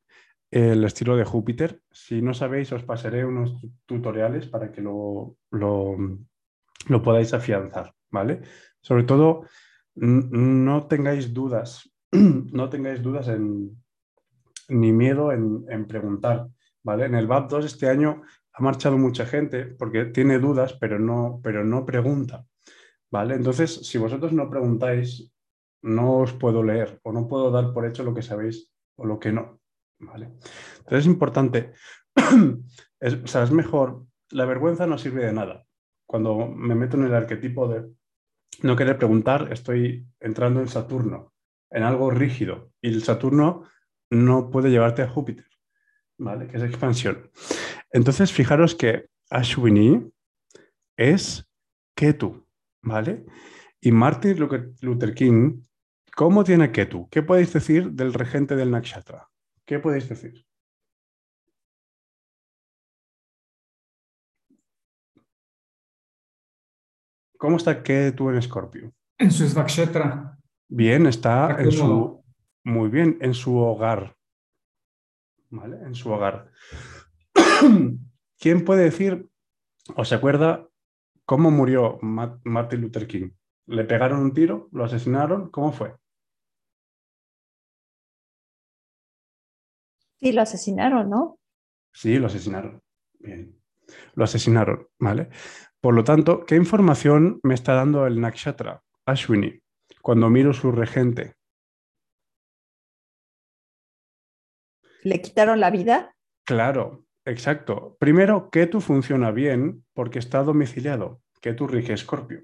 [0.49, 1.81] el estilo de Júpiter.
[1.91, 5.97] Si no sabéis, os pasaré unos tutoriales para que lo, lo,
[6.87, 8.41] lo podáis afianzar, ¿vale?
[8.81, 9.45] Sobre todo,
[9.95, 13.83] no tengáis dudas, no tengáis dudas en,
[14.69, 16.47] ni miedo en, preguntar.
[16.83, 17.05] ¿vale?
[17.05, 18.21] En el BAP 2 este año
[18.53, 22.45] ha marchado mucha gente porque tiene dudas, pero no, pero no pregunta.
[23.13, 23.35] ¿Vale?
[23.35, 25.31] Entonces, si vosotros no preguntáis,
[25.83, 29.19] no os puedo leer o no puedo dar por hecho lo que sabéis o lo
[29.19, 29.61] que no.
[29.99, 30.31] ¿vale?
[30.79, 31.73] Entonces es importante,
[32.99, 35.63] es, o sea, es mejor, la vergüenza no sirve de nada.
[36.07, 37.87] Cuando me meto en el arquetipo de
[38.63, 41.33] no querer preguntar, estoy entrando en Saturno,
[41.69, 42.71] en algo rígido.
[42.81, 43.65] Y el Saturno
[44.09, 45.45] no puede llevarte a Júpiter,
[46.17, 46.47] ¿vale?
[46.47, 47.29] Que es expansión.
[47.91, 50.11] Entonces, fijaros que Ashwini
[50.97, 51.47] es
[51.95, 52.43] Ketu,
[52.83, 53.25] ¿vale?
[53.81, 54.37] Y Martin
[54.81, 55.61] Luther King,
[56.15, 57.09] ¿cómo tiene Ketu?
[57.09, 59.27] ¿Qué podéis decir del regente del Nakshatra?
[59.65, 60.45] ¿Qué podéis decir?
[67.37, 68.93] ¿Cómo está Ketu en Escorpio?
[69.17, 70.37] En su Nakshatra.
[70.69, 72.23] Bien, está en su,
[72.63, 74.15] muy bien, en su hogar.
[75.49, 75.77] ¿Vale?
[75.85, 76.51] En su hogar.
[78.39, 79.29] ¿Quién puede decir
[79.95, 80.67] o se acuerda
[81.33, 83.31] cómo murió Martin Luther King?
[83.65, 84.69] ¿Le pegaron un tiro?
[84.71, 85.49] ¿Lo asesinaron?
[85.49, 85.95] ¿Cómo fue?
[90.19, 91.39] Sí, lo asesinaron, ¿no?
[91.91, 92.83] Sí, lo asesinaron.
[93.17, 93.59] Bien.
[94.13, 95.29] Lo asesinaron, ¿vale?
[95.81, 99.59] Por lo tanto, ¿qué información me está dando el Nakshatra, Ashwini,
[100.03, 101.33] cuando miro su regente?
[105.01, 106.15] le quitaron la vida?
[106.45, 107.97] Claro, exacto.
[107.99, 111.21] Primero, tú funciona bien porque está domiciliado,
[111.53, 112.43] tú rige Escorpio.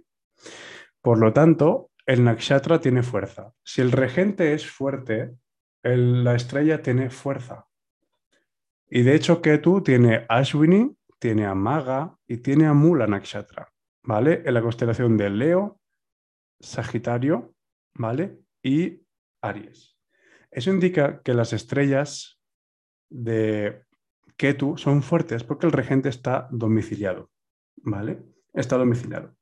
[1.01, 3.53] Por lo tanto, el nakshatra tiene fuerza.
[3.63, 5.35] Si el regente es fuerte,
[5.83, 7.67] la estrella tiene fuerza.
[8.89, 13.71] Y de hecho, Ketu tiene Ashwini, tiene a Maga y tiene a Mula Nakshatra,
[14.03, 14.41] ¿vale?
[14.45, 15.79] En la constelación de Leo,
[16.59, 17.53] Sagitario,
[17.93, 18.39] ¿vale?
[18.63, 19.03] Y
[19.41, 19.95] Aries.
[20.51, 22.41] Eso indica que las estrellas
[23.09, 23.83] de
[24.39, 27.29] Ketu son fuertes porque el regente está domiciliado,
[27.83, 28.23] ¿vale?
[28.53, 29.35] Está domiciliado.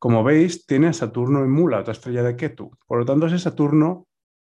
[0.00, 2.76] Como veis, tiene a Saturno en Mula, otra estrella de Ketu.
[2.88, 4.08] Por lo tanto, ese Saturno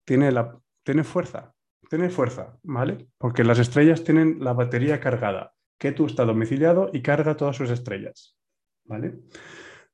[0.05, 1.55] tiene, la, tiene fuerza,
[1.89, 3.07] tiene fuerza, ¿vale?
[3.17, 5.55] Porque las estrellas tienen la batería cargada.
[5.79, 8.37] Ketu está domiciliado y carga todas sus estrellas,
[8.85, 9.21] ¿vale?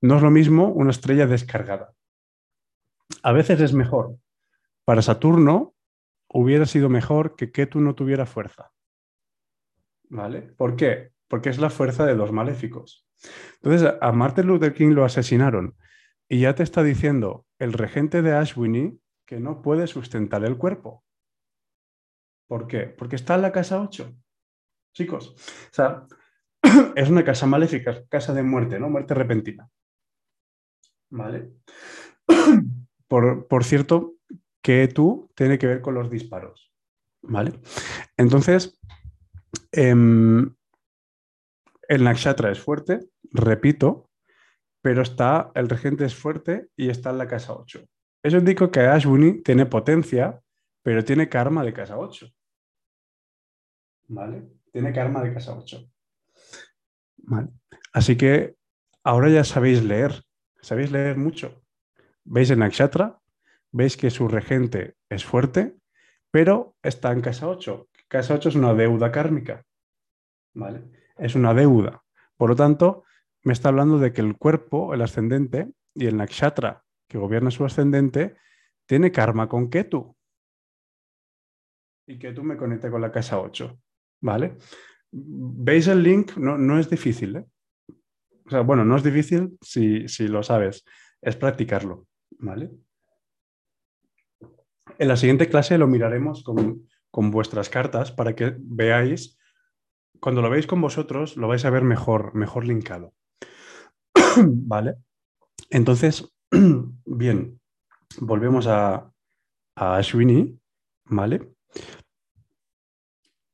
[0.02, 1.94] No es lo mismo una estrella descargada.
[3.24, 4.18] A veces es mejor.
[4.84, 5.74] Para Saturno,
[6.28, 8.74] hubiera sido mejor que Ketu no tuviera fuerza.
[10.10, 10.42] ¿Vale?
[10.42, 11.12] ¿Por qué?
[11.28, 13.08] Porque es la fuerza de los maléficos.
[13.62, 15.76] Entonces, a Martin Luther King lo asesinaron
[16.28, 21.04] y ya te está diciendo el regente de Ashwini que no puede sustentar el cuerpo.
[22.48, 22.88] ¿Por qué?
[22.88, 24.16] Porque está en la casa 8.
[24.94, 26.08] Chicos, o sea,
[26.96, 28.90] es una casa maléfica, casa de muerte, ¿no?
[28.90, 29.70] Muerte repentina.
[31.12, 31.52] ¿Vale?
[33.08, 34.18] Por, por cierto,
[34.62, 36.72] que tú tiene que ver con los disparos.
[37.24, 37.60] ¿Vale?
[38.18, 38.79] Entonces,
[39.72, 40.54] em,
[41.88, 43.00] el nakshatra es fuerte,
[43.32, 44.10] repito,
[44.82, 47.86] pero está, el regente es fuerte y está en la casa 8.
[48.24, 50.42] Eso indica que Ashwini tiene potencia,
[50.84, 52.28] pero tiene karma de casa 8.
[54.08, 54.50] ¿Vale?
[54.72, 55.90] Tiene karma de casa 8.
[57.18, 57.50] ¿Vale?
[57.94, 58.56] Así que
[59.04, 60.24] ahora ya sabéis leer,
[60.62, 61.62] sabéis leer mucho.
[62.24, 63.20] ¿Veis el nakshatra?
[63.72, 65.76] veis que su regente es fuerte,
[66.32, 67.88] pero está en casa 8.
[68.10, 69.64] Casa 8 es una deuda kármica.
[70.56, 70.84] ¿Vale?
[71.16, 72.04] Es una deuda.
[72.36, 73.04] Por lo tanto,
[73.44, 77.66] me está hablando de que el cuerpo, el ascendente, y el nakshatra que gobierna su
[77.66, 78.36] ascendente
[78.86, 80.16] tiene karma con Ketu.
[82.08, 83.80] Y Ketu me conecta con la casa 8.
[84.22, 84.58] ¿Vale?
[85.12, 86.36] ¿Veis el link?
[86.38, 87.36] No, no es difícil.
[87.36, 87.46] ¿eh?
[88.46, 90.84] O sea, bueno, no es difícil si, si lo sabes,
[91.22, 92.08] es practicarlo.
[92.40, 92.72] ¿Vale?
[94.98, 99.38] En la siguiente clase lo miraremos con, con vuestras cartas para que veáis,
[100.20, 103.14] cuando lo veis con vosotros, lo vais a ver mejor, mejor linkado.
[104.38, 104.96] ¿Vale?
[105.70, 106.30] Entonces,
[107.06, 107.60] bien,
[108.20, 109.12] volvemos a,
[109.76, 110.60] a Ashwini,
[111.06, 111.54] ¿vale?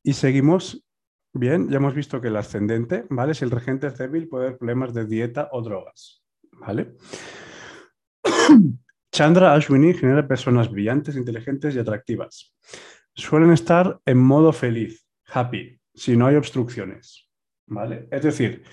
[0.03, 0.83] Y seguimos,
[1.33, 3.33] bien, ya hemos visto que el ascendente, ¿vale?
[3.33, 6.95] Si el regente es débil, puede haber problemas de dieta o drogas, ¿vale?
[9.11, 12.53] Chandra Ashwini genera personas brillantes, inteligentes y atractivas.
[13.15, 17.29] Suelen estar en modo feliz, happy, si no hay obstrucciones.
[17.67, 18.07] ¿Vale?
[18.11, 18.63] Es decir,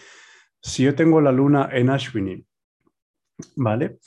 [0.61, 2.45] si yo tengo la luna en Ashwini,
[3.57, 3.99] ¿vale?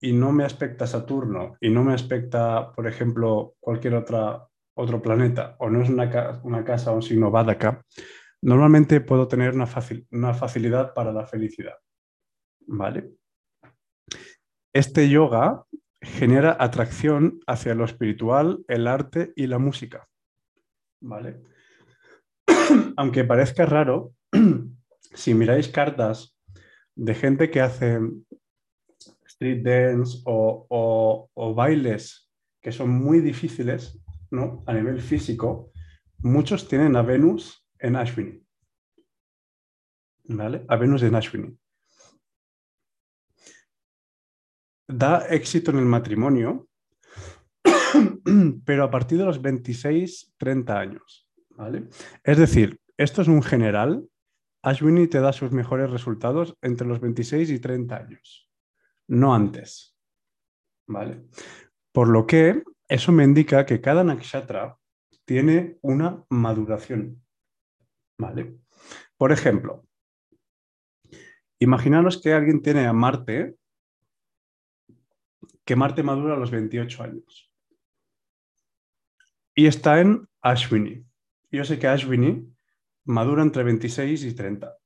[0.00, 5.56] Y no me aspecta Saturno y no me aspecta, por ejemplo, cualquier otra, otro planeta
[5.58, 7.82] o no es una, una casa o un signo Vadaka,
[8.42, 9.68] normalmente puedo tener una,
[10.10, 11.76] una facilidad para la felicidad.
[12.66, 13.12] ¿Vale?
[14.72, 15.64] Este yoga
[16.06, 20.08] genera atracción hacia lo espiritual, el arte y la música.
[21.00, 21.42] ¿Vale?
[22.96, 24.12] Aunque parezca raro,
[25.14, 26.36] si miráis cartas
[26.94, 28.00] de gente que hace
[29.26, 32.30] street dance o, bailes
[32.62, 34.00] que son muy difíciles
[34.30, 34.64] ¿no?
[34.66, 35.70] a nivel físico,
[36.18, 38.42] muchos tienen a Venus en Ashwini.
[40.24, 40.64] ¿Vale?
[40.68, 41.56] A Venus en Ashwini.
[44.88, 46.68] Da éxito en el matrimonio,
[48.64, 51.28] pero a partir de los 26, 30 años.
[51.50, 51.88] ¿vale?
[52.22, 54.08] Es decir, esto es un general.
[54.62, 58.50] Ashwini te da sus mejores resultados entre los 26 y 30 años,
[59.06, 59.96] no antes.
[60.88, 61.24] ¿Vale?
[61.92, 64.76] Por lo que eso me indica que cada nakshatra
[65.24, 67.22] tiene una maduración.
[68.18, 68.58] ¿Vale?
[69.16, 69.84] Por ejemplo,
[71.58, 73.56] imaginaros que alguien tiene a Marte
[75.66, 77.52] que Marte madura a los 28 años.
[79.54, 81.04] Y está en Ashwini.
[81.50, 82.54] Yo sé que Ashwini
[83.04, 84.76] madura entre 26 y 30.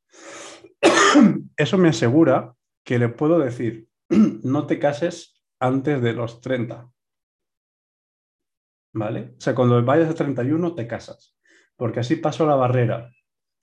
[1.57, 6.91] Eso me asegura que le puedo decir, no te cases antes de los 30.
[8.95, 9.35] ¿Vale?
[9.37, 11.37] O sea, cuando vayas a 31 te casas,
[11.77, 13.13] porque así paso la barrera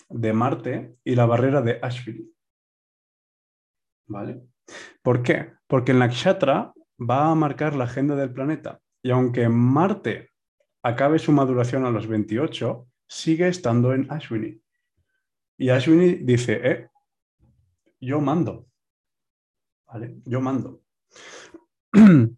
[0.09, 2.31] de Marte y la barrera de Ashwini.
[4.05, 4.43] ¿Vale?
[5.01, 5.53] ¿Por qué?
[5.65, 8.79] Porque en la Nakshatra va a marcar la agenda del planeta.
[9.03, 10.31] Y aunque Marte
[10.83, 14.61] acabe su maduración a los 28, sigue estando en Ashwini.
[15.57, 16.89] Y Ashwini dice, eh,
[17.99, 18.67] yo mando.
[20.25, 20.81] Yo mando.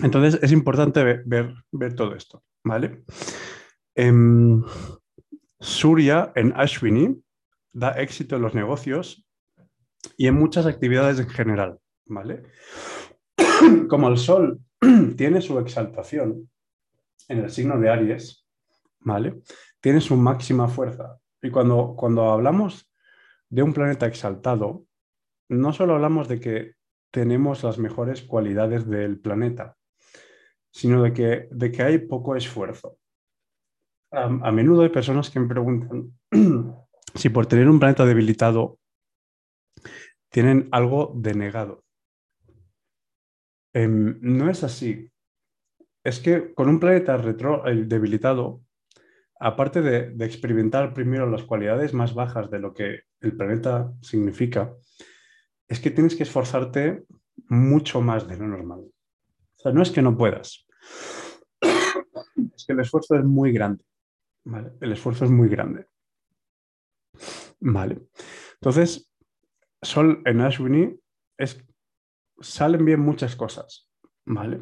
[0.00, 2.42] Entonces es importante ver, ver, todo esto.
[2.64, 3.04] ¿Vale?
[3.94, 4.64] Em,
[5.60, 7.22] Surya en Ashwini
[7.72, 9.26] da éxito en los negocios
[10.16, 11.78] y en muchas actividades en general.
[12.06, 12.42] ¿Vale?
[13.88, 14.60] como el Sol
[15.16, 16.50] tiene su exaltación
[17.28, 18.46] en el signo de Aries,
[19.00, 19.42] ¿vale?
[19.80, 21.18] Tiene su máxima fuerza.
[21.42, 22.90] Y cuando, cuando hablamos
[23.48, 24.84] de un planeta exaltado,
[25.48, 26.72] no solo hablamos de que
[27.10, 29.76] tenemos las mejores cualidades del planeta,
[30.72, 32.98] sino de que, de que hay poco esfuerzo.
[34.10, 36.12] A, a menudo hay personas que me preguntan
[37.14, 38.78] si por tener un planeta debilitado
[40.30, 41.83] tienen algo denegado.
[43.74, 45.10] Em, no es así.
[46.04, 48.62] Es que con un planeta retro, debilitado,
[49.40, 54.74] aparte de, experimentar primero las cualidades más bajas de lo que el planeta significa,
[55.68, 57.04] es que tienes que esforzarte
[57.48, 58.80] mucho más de lo normal.
[58.80, 60.66] O sea, no es que no puedas,
[61.60, 63.84] es que el esfuerzo es muy grande.
[64.80, 65.86] El esfuerzo es muy grande.
[67.60, 68.02] Vale.
[68.54, 69.10] Entonces,
[69.80, 70.98] Sol en Ashwini
[71.38, 71.64] es
[72.40, 73.90] salen bien muchas cosas,
[74.24, 74.60] ¿vale?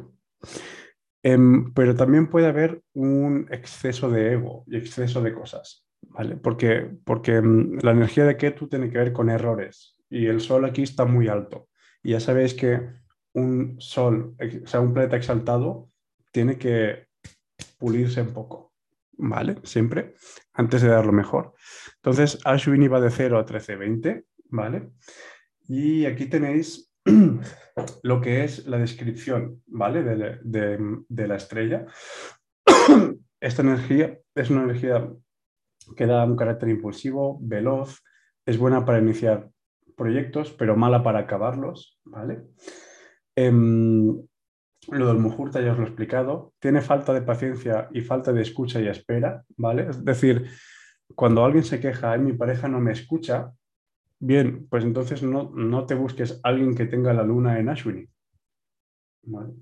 [1.23, 6.35] Em, pero también puede haber un exceso de ego y exceso de cosas, ¿vale?
[6.35, 10.65] Porque, porque em, la energía de Ketu tiene que ver con errores y el Sol
[10.65, 11.69] aquí está muy alto.
[12.03, 12.81] Y ya sabéis que
[13.33, 15.89] un Sol, o sea, un planeta exaltado,
[16.31, 17.07] tiene que
[17.77, 18.73] pulirse un poco,
[19.13, 19.55] ¿vale?
[19.63, 20.15] Siempre,
[20.53, 21.53] antes de dar lo mejor.
[21.95, 24.91] Entonces, Ashwini va de 0 a 13, 20, ¿vale?
[25.67, 26.92] Y aquí tenéis
[28.03, 30.03] lo que es la descripción ¿vale?
[30.03, 31.85] de, la estrella.
[33.39, 35.09] Esta energía es una energía
[35.97, 38.01] que da un carácter impulsivo, veloz,
[38.45, 39.49] es buena para iniciar
[39.97, 42.43] proyectos, pero mala para acabarlos, ¿vale?
[43.35, 44.21] Em,
[44.89, 46.53] lo del Mujurta ya os lo he explicado.
[46.59, 49.89] Tiene falta de paciencia y falta de escucha y espera, ¿vale?
[49.89, 50.49] Es decir,
[51.15, 53.51] cuando alguien se queja, mi pareja no me escucha,
[54.25, 58.07] bien, pues entonces no, no te busques alguien que tenga la luna en Ashwini.
[59.23, 59.53] ¿Vale?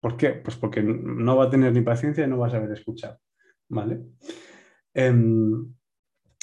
[0.00, 0.30] ¿Por qué?
[0.30, 3.18] Pues porque no va a tener ni paciencia y no va a saber escuchar.
[3.68, 4.00] ¿Vale?
[4.94, 5.74] Em,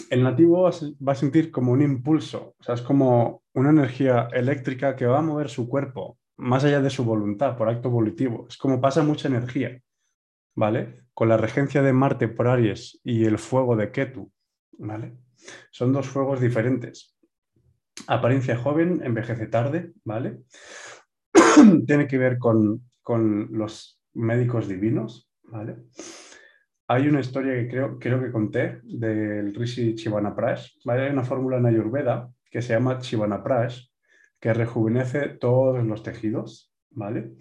[0.10, 4.96] el nativo va a sentir como un impulso, o sea, es como una energía eléctrica
[4.96, 8.46] que va a mover su cuerpo más allá de su voluntad, por acto volitivo.
[8.50, 9.82] Es como pasa mucha energía,
[10.54, 11.06] ¿vale?
[11.14, 14.32] Con la regencia de Marte por Aries y el fuego de Ketu,
[14.78, 15.18] ¿vale?
[15.72, 17.15] Son dos fuegos diferentes.
[18.08, 20.40] Apariencia joven, envejece tarde, ¿vale?
[21.88, 25.78] Tiene que ver con, con los médicos divinos, ¿vale?
[26.88, 30.78] Hay una historia que creo, creo que conté del Rishi Chivanaprash.
[30.86, 31.06] ¿vale?
[31.06, 33.88] Hay una fórmula en Ayurveda que se llama Chivanaprash,
[34.40, 37.32] que rejuvenece todos los tejidos, ¿vale?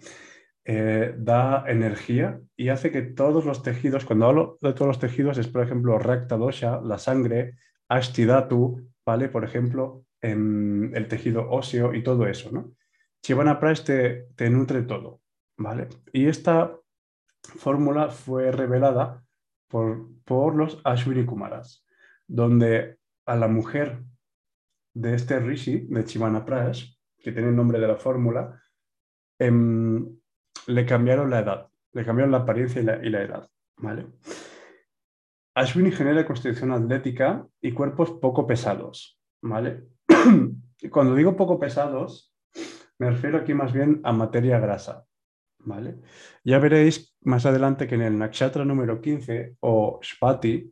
[0.67, 5.37] Eh, da energía y hace que todos los tejidos, cuando hablo de todos los tejidos,
[5.37, 7.53] es por ejemplo recta dosha, la sangre,
[7.87, 9.29] ashtidatu, ¿vale?
[9.29, 12.75] Por ejemplo, el tejido óseo y todo eso, ¿no?
[13.21, 15.21] Chivanaprash te, te nutre todo,
[15.57, 15.87] ¿vale?
[16.13, 16.77] Y esta
[17.41, 19.23] fórmula fue revelada
[19.67, 21.85] por, los Ashwini Kumaras,
[22.27, 24.03] donde a la mujer
[24.93, 28.61] de este Rishi, de Chivana Prash, que tiene el nombre de la fórmula,
[29.39, 30.17] em,
[30.67, 33.49] le cambiaron la edad, le cambiaron la apariencia y la, edad.
[33.77, 34.07] ¿vale?
[35.55, 39.19] Ashwini genera constitución atlética y cuerpos poco pesados.
[39.41, 39.83] ¿vale?
[40.91, 42.33] Cuando digo poco pesados,
[42.99, 45.05] me refiero aquí más bien a materia grasa.
[45.65, 45.99] ¿vale?
[46.43, 50.71] Ya veréis más adelante que en el Nakshatra número 15 o Shpati,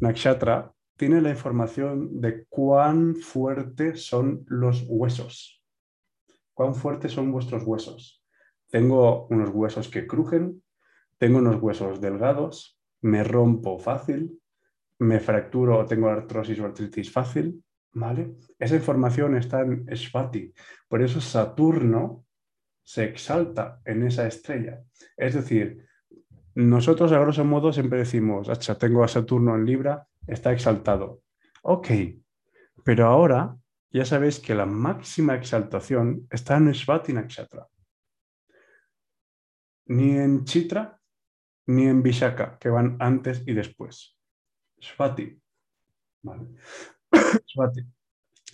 [0.00, 5.62] Nakshatra, tiene la información de cuán fuertes son los huesos.
[6.54, 8.24] Cuán fuertes son vuestros huesos.
[8.68, 10.62] Tengo unos huesos que crujen,
[11.18, 14.40] tengo unos huesos delgados, me rompo fácil,
[14.98, 17.62] me fracturo o tengo artrosis o artritis fácil,
[18.58, 20.52] Esa información está en Shpati.
[20.88, 22.24] Por eso Saturno
[22.82, 24.82] se exalta en esa estrella.
[25.16, 25.86] Es decir,
[26.54, 31.22] nosotros a grosso modo siempre decimos, tengo a Saturno en Libra, está exaltado.
[31.62, 31.88] Ok,
[32.84, 33.56] pero ahora
[33.90, 37.68] ya sabéis que la máxima exaltación está en Svati Nakshatra.
[39.86, 40.98] Ni en Chitra
[41.66, 44.18] ni en Vishaka, que van antes y después.
[44.80, 45.38] Svati.
[47.46, 47.82] Svati.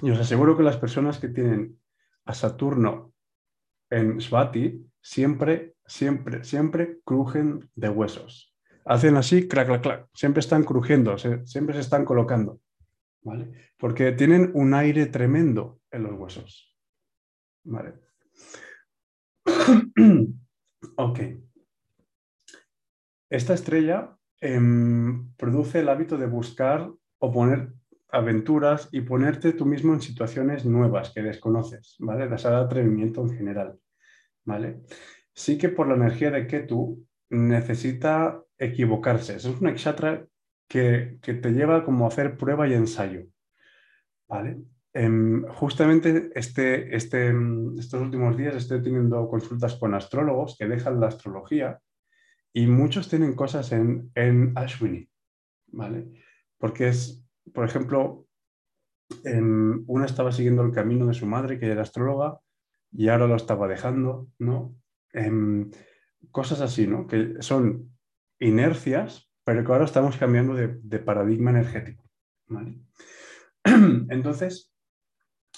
[0.02, 1.78] Y os aseguro que las personas que tienen
[2.24, 3.12] a Saturno
[3.90, 8.54] en Svati siempre, siempre, siempre crujen de huesos.
[8.84, 10.08] Hacen así, clac, clac, clac.
[10.14, 12.60] Siempre están crujiendo, siempre se están colocando.
[13.22, 13.72] ¿Vale?
[13.76, 16.76] Porque tienen un aire tremendo en los huesos.
[17.64, 17.94] ¿Vale?
[20.96, 21.20] ok.
[23.30, 27.72] Esta estrella em, produce el hábito de buscar o poner
[28.10, 32.28] aventuras y ponerte tú mismo en situaciones nuevas que desconoces, ¿vale?
[32.28, 33.78] La sala de atrevimiento en general,
[34.44, 34.80] ¿vale?
[35.34, 39.36] Sí que por la energía de Ketu necesita equivocarse.
[39.36, 40.26] Es una nakshatra
[40.66, 43.26] que, que te lleva como a hacer prueba y ensayo,
[44.26, 44.58] ¿vale?
[44.94, 47.32] Em, justamente este, este,
[47.78, 51.78] estos últimos días estoy teniendo consultas con astrólogos que dejan la astrología
[52.52, 55.08] y muchos tienen cosas en, en Ashwini,
[55.68, 56.08] ¿vale?
[56.58, 58.26] Porque es por ejemplo,
[59.86, 62.40] una estaba siguiendo el camino de su madre, que era astróloga,
[62.92, 64.74] y ahora lo estaba dejando, ¿no?
[65.12, 65.70] Em,
[66.30, 67.06] cosas así, ¿no?
[67.06, 67.90] Que son
[68.38, 72.04] inercias, pero que ahora estamos cambiando de, paradigma energético,
[73.64, 74.72] Entonces,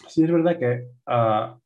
[0.09, 1.59] sí es verdad que a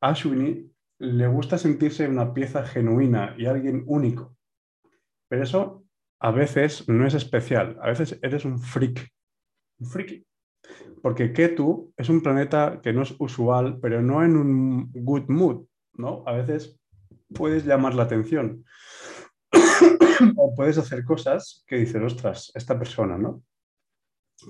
[0.00, 4.36] Ashwini le gusta sentirse una pieza genuina y alguien único,
[5.28, 5.84] pero eso
[6.20, 9.08] a veces no es especial, a veces eres un freak,
[9.78, 10.24] un friki.
[11.02, 15.66] Porque Ketu es un planeta que no es usual, pero no en un good mood,
[15.94, 16.24] ¿no?
[16.26, 16.78] A veces
[17.34, 18.64] puedes llamar la atención
[20.36, 23.42] o puedes hacer cosas que dices, ostras, esta persona, ¿no?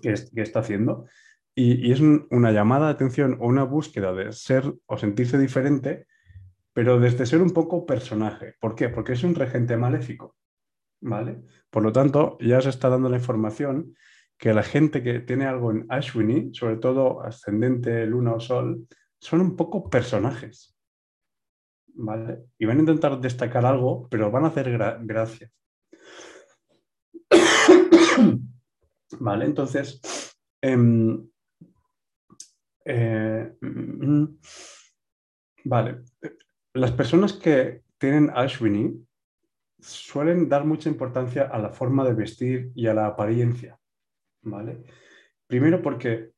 [0.03, 1.07] ¿Qué, está haciendo?
[1.55, 6.07] Y, es una llamada de atención o una búsqueda de ser o sentirse diferente,
[6.72, 8.55] pero desde ser un poco personaje.
[8.61, 8.89] ¿Por qué?
[8.89, 10.37] Porque es un regente maléfico,
[11.01, 11.43] ¿vale?
[11.70, 13.95] Por lo tanto, ya se está dando la información
[14.39, 18.86] que la gente que tiene algo en Ashwini, sobre todo ascendente, luna o sol,
[19.20, 20.76] son un poco personajes.
[21.95, 22.45] ¿Vale?
[22.59, 25.51] Y van a intentar destacar algo, pero van a hacer gracia.
[29.18, 29.45] ¿Vale?
[29.45, 30.01] Entonces,
[30.62, 31.28] em,
[32.91, 34.39] Eh, mm, mm,
[35.64, 36.05] vale.
[36.72, 39.07] Las personas que tienen Ashwini
[39.78, 43.78] suelen dar mucha importancia a la forma de vestir y a la apariencia.
[44.43, 44.84] ¿Vale?
[45.47, 46.32] Primero porque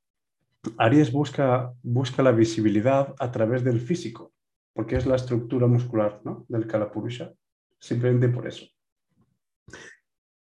[0.78, 4.32] Aries busca, busca la visibilidad a través del físico,
[4.72, 6.44] porque es la estructura muscular ¿no?
[6.48, 7.32] del Kalapurusha,
[7.78, 8.66] simplemente por eso.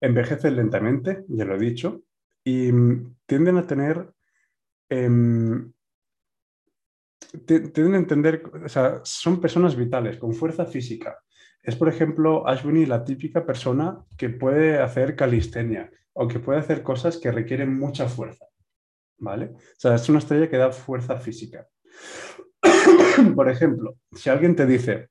[0.00, 2.02] Envejecen lentamente, ya lo he dicho,
[2.44, 4.10] y mm, tienden a tener,
[4.88, 5.72] em,
[7.46, 11.18] tienden a entender, o sea, son personas vitales, con fuerza física.
[11.62, 16.82] Es, por ejemplo, Ashwini la típica persona que puede hacer calistenia o que puede hacer
[16.82, 18.46] cosas que requieren mucha fuerza.
[19.18, 19.52] ¿vale?
[19.54, 21.66] O sea, es una estrella que da fuerza física.
[23.34, 25.08] Por ejemplo, si alguien te dice,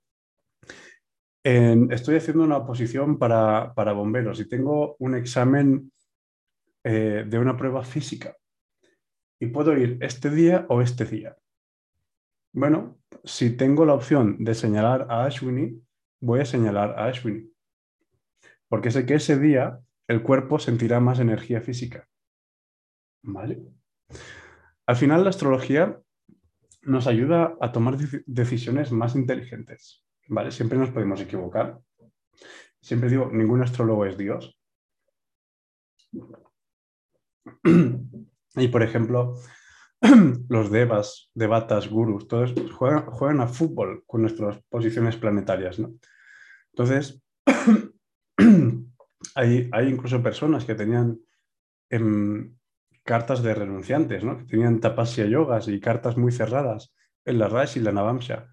[1.43, 5.91] estoy haciendo una oposición para, bomberos y tengo un examen
[6.84, 8.36] eh, de una prueba física
[9.39, 11.36] y puedo ir este día o este día.
[12.53, 15.82] Bueno, si tengo la opción de señalar a Ashwini,
[16.22, 17.51] voy a señalar a Ashwini.
[18.70, 22.08] Porque sé que ese día el cuerpo sentirá más energía física.
[23.24, 23.62] ¿Vale?
[24.86, 25.99] Al final, la astrología
[26.84, 30.06] nos ayuda a tomar decisiones más inteligentes.
[30.28, 30.51] ¿vale?
[30.51, 31.80] Siempre nos podemos equivocar.
[32.82, 34.60] Siempre digo, ningún astrólogo es Dios.
[38.58, 39.36] Y por ejemplo,
[40.49, 45.80] los devas, devatas, gurus, todos juegan, a fútbol con nuestras posiciones planetarias.
[46.72, 47.22] Entonces,
[49.36, 51.20] hay, incluso personas que tenían
[51.90, 52.56] em,
[53.04, 54.38] cartas de renunciantes, ¿no?
[54.38, 56.94] que tenían tapasya yogas y cartas muy cerradas
[57.26, 58.48] en la Raj y la Navamsha.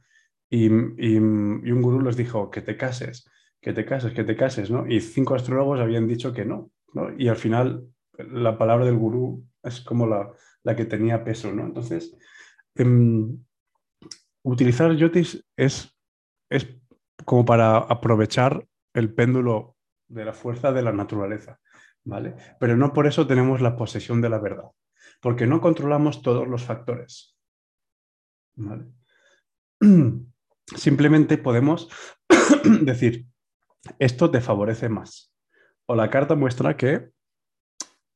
[0.50, 3.26] Y, un gurú les dijo que te cases,
[3.60, 4.86] que te cases, que te cases, ¿no?
[4.86, 7.08] Y cinco astrólogos habían dicho que no, ¿no?
[7.16, 7.86] Y al final
[8.18, 10.30] la palabra del gurú es como la,
[10.62, 11.64] la que tenía peso, ¿no?
[11.64, 12.14] Entonces,
[12.74, 13.42] em,
[14.42, 15.96] utilizar yotis es,
[16.50, 16.68] es
[17.24, 19.71] como para aprovechar el péndulo
[20.12, 21.58] de la fuerza de la naturaleza.
[22.04, 22.34] ¿vale?
[22.58, 24.70] Pero no por eso tenemos la posesión de la verdad,
[25.20, 27.36] porque no controlamos todos los factores.
[30.76, 31.88] Simplemente podemos
[32.82, 33.26] decir,
[33.98, 35.32] esto te favorece más.
[35.86, 37.10] O la carta muestra que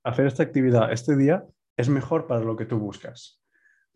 [0.04, 1.44] hacer esta actividad este día
[1.76, 3.42] es mejor para lo que tú buscas,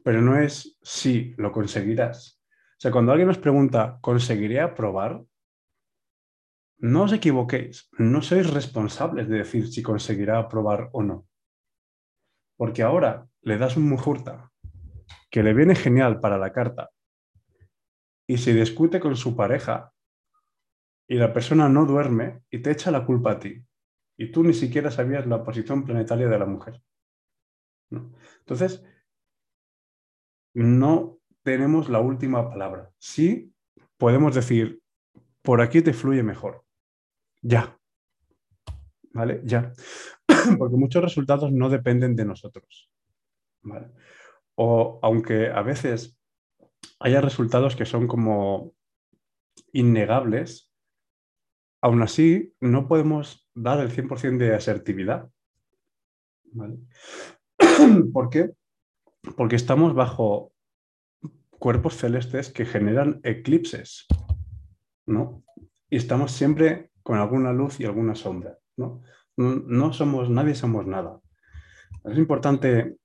[0.02, 2.42] pero no es si lo conseguirás.
[2.72, 5.22] O sea, cuando alguien nos pregunta, ¿conseguiré aprobar?
[6.80, 11.28] No os equivoquéis, no sois responsables de decir si conseguirá aprobar o no.
[12.56, 14.50] Porque ahora le das un mujurta
[15.30, 16.88] que le viene genial para la carta
[18.26, 19.92] y se discute con su pareja
[21.06, 23.62] y la persona no duerme y te echa la culpa a ti
[24.16, 26.82] y tú ni siquiera sabías la posición planetaria de la mujer.
[27.90, 28.82] Entonces,
[30.54, 32.90] no tenemos la última palabra.
[32.96, 33.52] Sí
[33.98, 34.80] podemos decir,
[35.42, 36.64] por aquí te fluye mejor
[37.42, 37.78] ya.
[39.12, 39.40] ¿Vale?
[39.44, 39.72] Ya.
[40.58, 42.90] Porque muchos resultados no dependen de nosotros.
[43.62, 43.88] ¿Vale?
[44.54, 46.18] O aunque a veces
[46.98, 48.74] haya resultados que son como
[49.72, 50.70] innegables,
[51.80, 55.28] aún así no podemos dar el 100% de asertividad.
[56.52, 56.78] ¿Vale?
[58.12, 58.50] ¿Por qué?
[59.36, 60.52] Porque estamos bajo
[61.50, 64.06] cuerpos celestes que generan eclipses,
[65.06, 65.44] ¿no?
[65.90, 68.56] Y estamos siempre con alguna luz y alguna sombra.
[68.76, 69.02] ¿no?
[69.36, 71.20] No, somos, nadie somos nada.
[72.04, 72.98] Es importante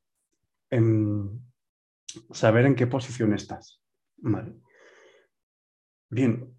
[0.69, 1.41] em,
[2.31, 3.81] saber en qué posición estás.
[6.11, 6.55] Bien,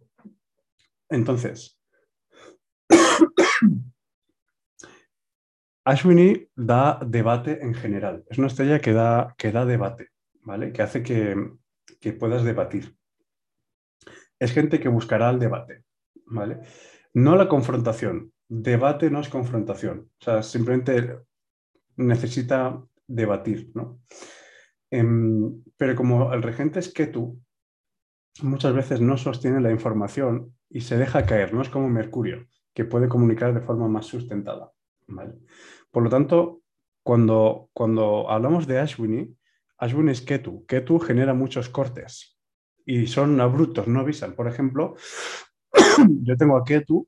[1.08, 1.80] entonces,
[5.84, 8.24] Ashwini da debate en general.
[8.28, 10.08] Es una estrella que da, que da debate,
[10.40, 10.72] ¿vale?
[10.72, 11.36] Que hace que,
[12.00, 12.96] que puedas debatir.
[14.40, 15.84] Es gente que buscará el debate,
[16.26, 16.58] ¿vale?
[17.16, 18.34] No la confrontación.
[18.46, 20.10] Debate no es confrontación.
[20.20, 21.18] O sea, simplemente
[21.96, 24.02] necesita debatir, ¿no?
[24.90, 27.40] Em, pero como el regente es Ketu,
[28.42, 32.84] muchas veces no sostiene la información y se deja caer, no es como Mercurio, que
[32.84, 34.70] puede comunicar de forma más sustentada.
[35.90, 36.60] Por lo tanto,
[37.02, 39.34] cuando, cuando hablamos de Ashwini,
[39.78, 40.66] Ashwini es Ketu.
[40.66, 42.38] Ketu genera muchos cortes
[42.84, 44.34] y son abruptos, no avisan.
[44.34, 44.96] Por ejemplo,
[46.22, 47.06] yo tengo a Ketu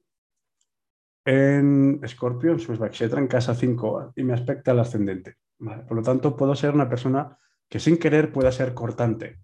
[1.25, 5.37] en Escorpio, en su en casa 5, y me aspecta el ascendente.
[5.59, 7.37] Por lo tanto, puedo ser una persona
[7.69, 9.41] que sin querer pueda ser cortante.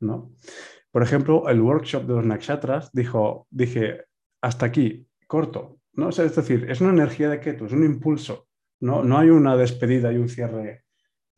[0.00, 0.32] ¿no?
[0.90, 4.04] Por ejemplo, el workshop de los nakshatras dijo, dije,
[4.42, 5.78] hasta aquí, corto.
[5.94, 6.10] ¿no?
[6.10, 8.48] es decir, es una energía de Ketu, es un impulso.
[8.80, 9.02] ¿no?
[9.02, 10.84] no hay una despedida y un cierre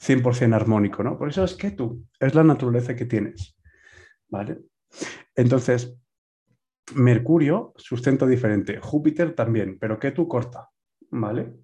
[0.01, 1.17] 100% armónico, ¿no?
[1.17, 3.57] Por eso es tú, es la naturaleza que tienes,
[4.29, 4.59] ¿vale?
[5.35, 5.97] Entonces,
[6.95, 10.69] Mercurio, sustento diferente, Júpiter también, pero Ketu corta,
[11.11, 11.55] ¿vale?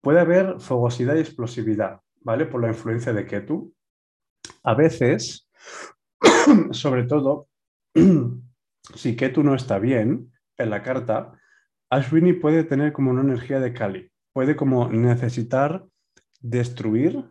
[0.00, 2.46] Puede haber fogosidad y explosividad, ¿vale?
[2.46, 3.74] Por la influencia de Ketu.
[4.62, 5.48] A veces,
[6.70, 7.48] sobre todo,
[8.94, 11.32] si Ketu no está bien en la carta,
[11.90, 15.84] Ashwini puede tener como una energía de Kali, puede como necesitar
[16.40, 17.28] destruir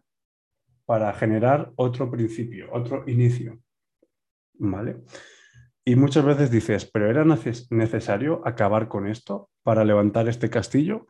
[0.85, 3.59] para generar otro principio, otro inicio.
[4.55, 5.03] ¿Vale?
[5.89, 11.07] Y muchas veces dices, pero ¿era necesario acabar con esto para levantar este castillo?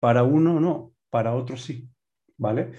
[0.00, 1.88] Para uno no, para otro sí.
[2.36, 2.72] ¿Vale?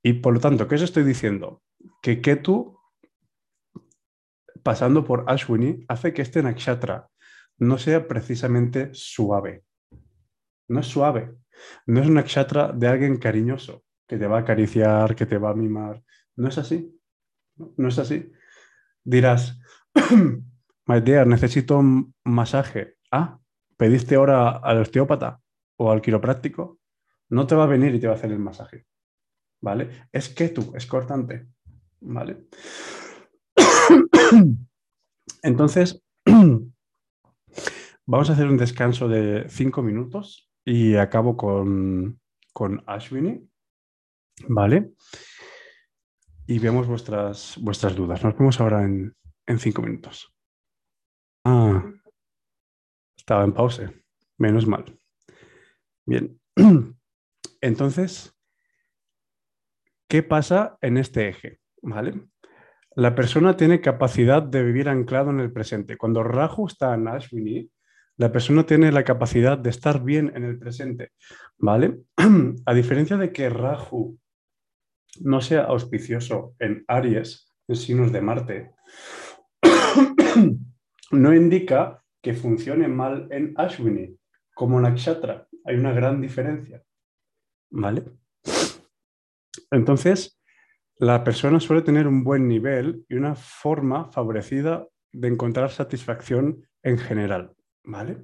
[0.00, 1.60] Y por lo tanto, ¿qué os estoy diciendo?
[2.02, 2.78] Que Ketu,
[4.62, 7.08] pasando por Ashwini, hace que este nakshatra
[7.58, 9.64] no sea precisamente suave.
[10.68, 11.34] No es suave.
[11.84, 15.50] No es un nakshatra de alguien cariñoso que te va a acariciar, que te va
[15.50, 16.00] a mimar.
[16.36, 16.96] No es así.
[17.56, 18.30] No es así.
[19.02, 19.58] Dirás,
[20.86, 22.96] my dear, necesito un masaje.
[23.10, 23.38] Ah,
[23.76, 25.40] pediste ahora al osteópata
[25.76, 26.78] o al quiropráctico.
[27.28, 28.86] No te va a venir y te va a hacer el masaje.
[29.60, 30.08] ¿Vale?
[30.12, 31.46] Es que tú, es cortante.
[32.00, 32.48] ¿Vale?
[35.42, 36.02] Entonces,
[38.06, 42.20] vamos a hacer un descanso de cinco minutos y acabo con,
[42.52, 43.48] con Ashwini.
[44.48, 44.92] ¿Vale?
[46.46, 48.22] Y vemos vuestras, vuestras dudas.
[48.24, 49.14] Nos vemos ahora en,
[49.46, 50.31] en cinco minutos.
[51.44, 51.84] Ah,
[53.16, 53.92] estaba en pausa.
[54.38, 54.84] Menos mal.
[56.06, 56.40] Bien.
[57.60, 58.34] Entonces,
[60.08, 61.60] ¿qué pasa en este eje?
[61.82, 62.28] ¿Vale?
[62.94, 65.96] La persona tiene capacidad de vivir anclado en el presente.
[65.96, 67.70] Cuando Raju está en Ashwini,
[68.16, 71.12] la persona tiene la capacidad de estar bien en el presente.
[71.58, 72.00] ¿Vale?
[72.66, 74.18] A diferencia de que Raju
[75.20, 78.70] no sea auspicioso en Aries, en signos de Marte,
[81.12, 84.16] no indica que funcione mal en Ashwini,
[84.54, 85.46] como Nakshatra.
[85.64, 86.82] Hay una gran diferencia.
[87.70, 88.04] ¿Vale?
[89.70, 90.40] Entonces,
[90.96, 96.98] la persona suele tener un buen nivel y una forma favorecida de encontrar satisfacción en
[96.98, 97.54] general.
[97.84, 98.18] ¿Vale?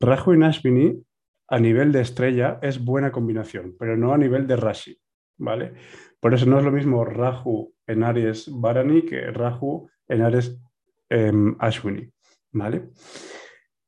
[0.00, 1.04] Raju y Ashwini
[1.48, 4.98] a nivel de estrella es buena combinación, pero no a nivel de Rashi.
[5.36, 5.74] ¿vale?
[6.20, 10.58] Por eso no es lo mismo Rahu en Aries Varani que Rahu en Aries
[11.58, 12.10] Ashwini,
[12.52, 12.90] ¿vale?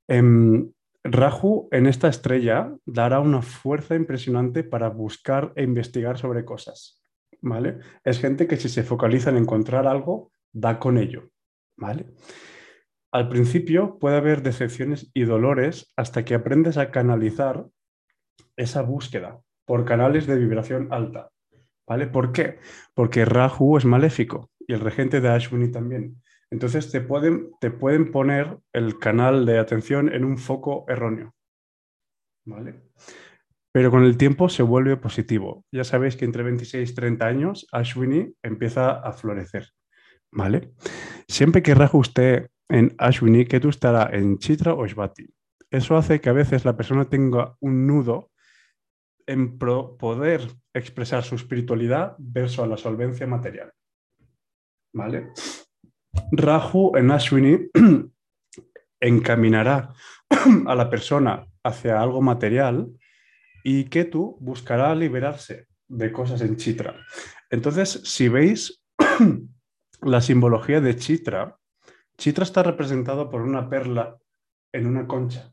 [0.08, 0.70] Em,
[1.02, 7.02] Rahu en esta estrella dará una fuerza impresionante para buscar e investigar sobre cosas,
[7.40, 7.78] ¿vale?
[8.04, 11.30] Es gente que si se focaliza en encontrar algo, da con ello,
[11.76, 12.06] ¿vale?
[13.12, 17.66] Al principio puede haber decepciones y dolores hasta que aprendes a canalizar
[18.56, 21.30] esa búsqueda por canales de vibración alta.
[21.88, 22.08] ¿Vale?
[22.08, 22.58] ¿Por qué?
[22.94, 26.20] Porque Rahu es maléfico y el regente de Ashwini también.
[26.50, 31.34] Entonces te pueden, te pueden poner el canal de atención en un foco erróneo.
[32.46, 32.82] ¿Vale?
[33.72, 35.64] Pero con el tiempo se vuelve positivo.
[35.72, 39.68] Ya sabéis que entre 26 y 30 años Ashwini empieza a florecer.
[40.32, 40.72] ¿Vale?
[41.28, 45.26] Siempre que esté en Ashwini, que tú estará en Chitra o Shvati.
[45.70, 48.30] Eso hace que a veces la persona tenga un nudo
[49.26, 50.40] en poder
[50.72, 53.72] expresar su espiritualidad versus la solvencia material.
[54.94, 55.32] ¿Vale?
[56.32, 57.58] Rahu en Ashwini
[59.00, 59.92] encaminará
[60.66, 62.88] a la persona hacia algo material
[63.64, 66.94] y Ketu buscará liberarse de cosas en Chitra.
[67.50, 68.82] Entonces, si veis
[70.02, 71.58] la simbología de Chitra,
[72.16, 74.16] Chitra está representado por una perla
[74.72, 75.52] en una concha.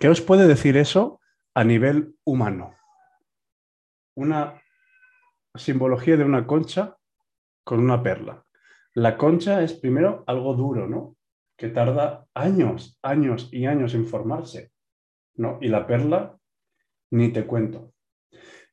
[0.00, 1.20] ¿Qué os puede decir eso
[1.54, 2.74] a nivel humano?
[4.16, 4.60] Una
[5.54, 6.96] simbología de una concha
[7.64, 8.44] con una perla.
[8.94, 11.16] La concha es primero algo duro, ¿no?
[11.56, 14.72] Que tarda años, años y años en formarse,
[15.34, 15.58] ¿no?
[15.60, 16.38] Y la perla,
[17.10, 17.92] ni te cuento.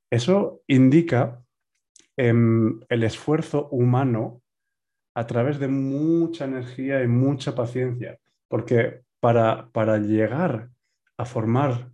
[0.10, 1.44] Eso indica
[2.18, 4.41] em, el esfuerzo humano
[5.16, 10.70] a través de mucha energía y mucha paciencia, porque para, para llegar
[11.18, 11.91] a formar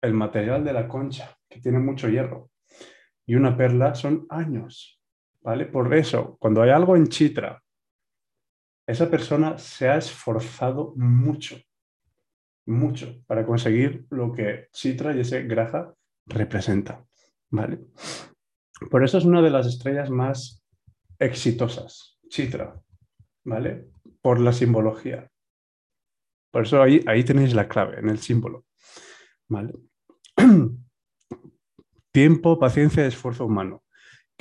[0.00, 2.50] el material de la concha, que tiene mucho hierro,
[3.26, 5.01] y una perla son años,
[5.42, 5.66] ¿vale?
[5.66, 7.62] Por eso, cuando hay algo en chitra,
[8.86, 11.56] esa persona se ha esforzado mucho,
[12.66, 15.94] mucho, para conseguir lo que chitra y ese graja
[16.26, 17.04] representa,
[17.50, 17.80] ¿vale?
[18.90, 20.64] Por eso es una de las estrellas más
[21.18, 22.80] exitosas, chitra,
[23.44, 23.88] ¿vale?
[24.20, 25.30] Por la simbología.
[26.50, 28.66] Por eso ahí, ahí tenéis la clave, en el símbolo.
[29.48, 29.72] ¿Vale?
[32.12, 33.82] tiempo, paciencia y esfuerzo humano.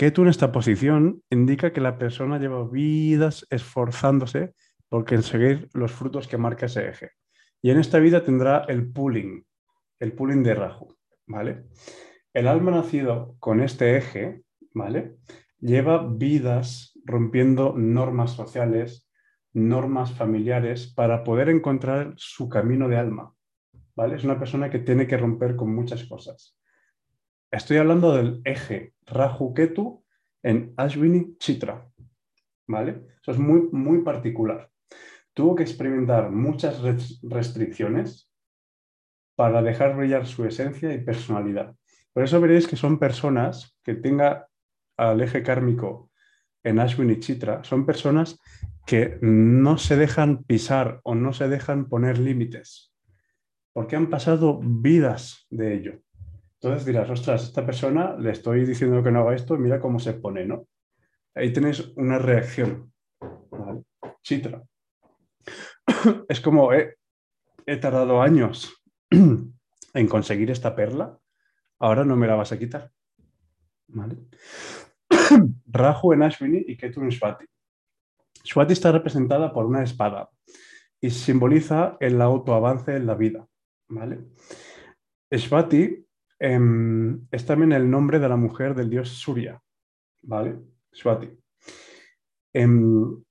[0.02, 4.56] Ketu en esta posición indica que la persona lleva vidas esforzándose
[4.90, 7.12] por conseguir los frutos que marca ese eje.
[7.62, 9.46] Y en esta vida tendrá el pooling,
[10.00, 10.98] el pooling de Rahu,
[11.28, 11.66] ¿vale?
[12.34, 14.42] El alma nacido con este eje,
[14.74, 15.18] ¿vale?
[15.60, 19.08] Lleva vidas rompiendo normas sociales,
[19.54, 23.36] normas familiares para poder encontrar su camino de alma,
[23.96, 24.16] ¿vale?
[24.16, 26.58] Es una persona que tiene que romper con muchas cosas.
[27.52, 30.04] Estoy hablando del eje Rahu Ketu
[30.44, 31.88] en Ashwini Chitra,
[32.68, 33.08] ¿vale?
[33.22, 34.70] Eso es muy, muy particular.
[35.34, 36.82] Tuvo que experimentar muchas
[37.22, 38.30] restricciones
[39.36, 41.76] para dejar brillar su esencia y personalidad.
[42.14, 44.48] Por eso veréis que son personas que tenga
[44.98, 46.12] al eje kármico
[46.64, 48.40] en Ashwini Chitra, son personas
[48.86, 52.94] que no se dejan pisar o no se dejan poner límites,
[53.74, 56.02] porque han pasado vidas de ello.
[56.62, 60.14] Entonces dirás, ostras, esta persona le estoy diciendo que no haga esto, mira cómo se
[60.14, 60.68] pone, ¿no?
[61.34, 62.94] Ahí tenéis una reacción.
[64.22, 64.62] Chitra.
[66.30, 66.98] Es como he,
[67.66, 68.80] he tardado años
[69.10, 71.18] en conseguir esta perla,
[71.80, 72.92] ahora no me la vas a quitar.
[73.88, 74.18] ¿Vale?
[75.66, 77.46] Rahu en Ashwini y Ketu en Swati.
[78.44, 80.30] Swati está representada por una espada
[81.00, 83.48] y simboliza el autoavance en la vida.
[83.90, 84.20] ¿vale?
[85.32, 86.06] Swati
[86.42, 89.62] em, es también el nombre de la mujer del dios Surya.
[90.24, 90.58] ¿vale?
[90.92, 91.30] Swati.
[92.52, 93.24] Em,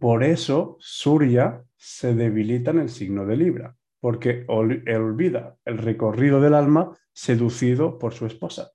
[0.00, 6.54] por eso Surya se debilita en el signo de Libra, porque olvida el recorrido del
[6.54, 8.72] alma seducido por su esposa.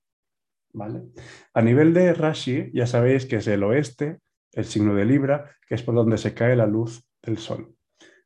[0.74, 1.04] ¿vale?
[1.54, 4.20] A nivel de Rashi, ya sabéis que es el oeste,
[4.54, 7.76] el signo de Libra, que es por donde se cae la luz del sol.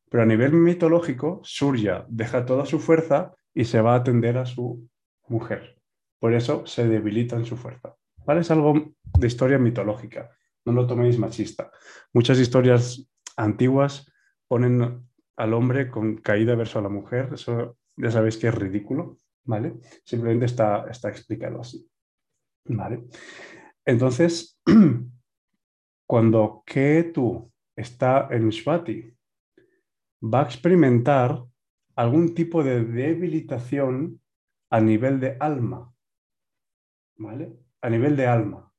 [0.08, 4.46] Pero a nivel mitológico, Surya deja toda su fuerza y se va a atender a
[4.46, 4.88] su
[5.30, 5.80] mujer.
[6.18, 7.96] Por eso se debilita en su fuerza.
[8.26, 8.40] ¿Vale?
[8.40, 10.30] Es algo de historia mitológica.
[10.64, 11.70] No lo toméis machista.
[12.12, 14.12] Muchas historias antiguas
[14.46, 17.30] ponen al hombre con caída verso a la mujer.
[17.32, 19.16] Eso ya sabéis que es ridículo.
[19.44, 19.74] ¿Vale?
[20.04, 21.88] Simplemente está, está explicado así.
[22.66, 23.04] ¿Vale?
[23.86, 24.60] Entonces,
[26.06, 29.16] cuando Ketu está en Shvati,
[30.22, 31.42] va a experimentar
[31.96, 34.20] algún tipo de debilitación
[34.70, 35.92] a nivel de alma.
[37.16, 37.52] ¿Vale?
[37.82, 38.72] A nivel de alma.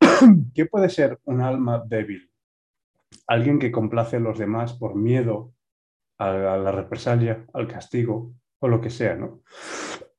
[0.54, 2.30] ¿Qué puede ser un alma débil?
[3.26, 5.52] Alguien que complace a los demás por miedo
[6.18, 9.42] a la represalia, al castigo o lo que sea, ¿no?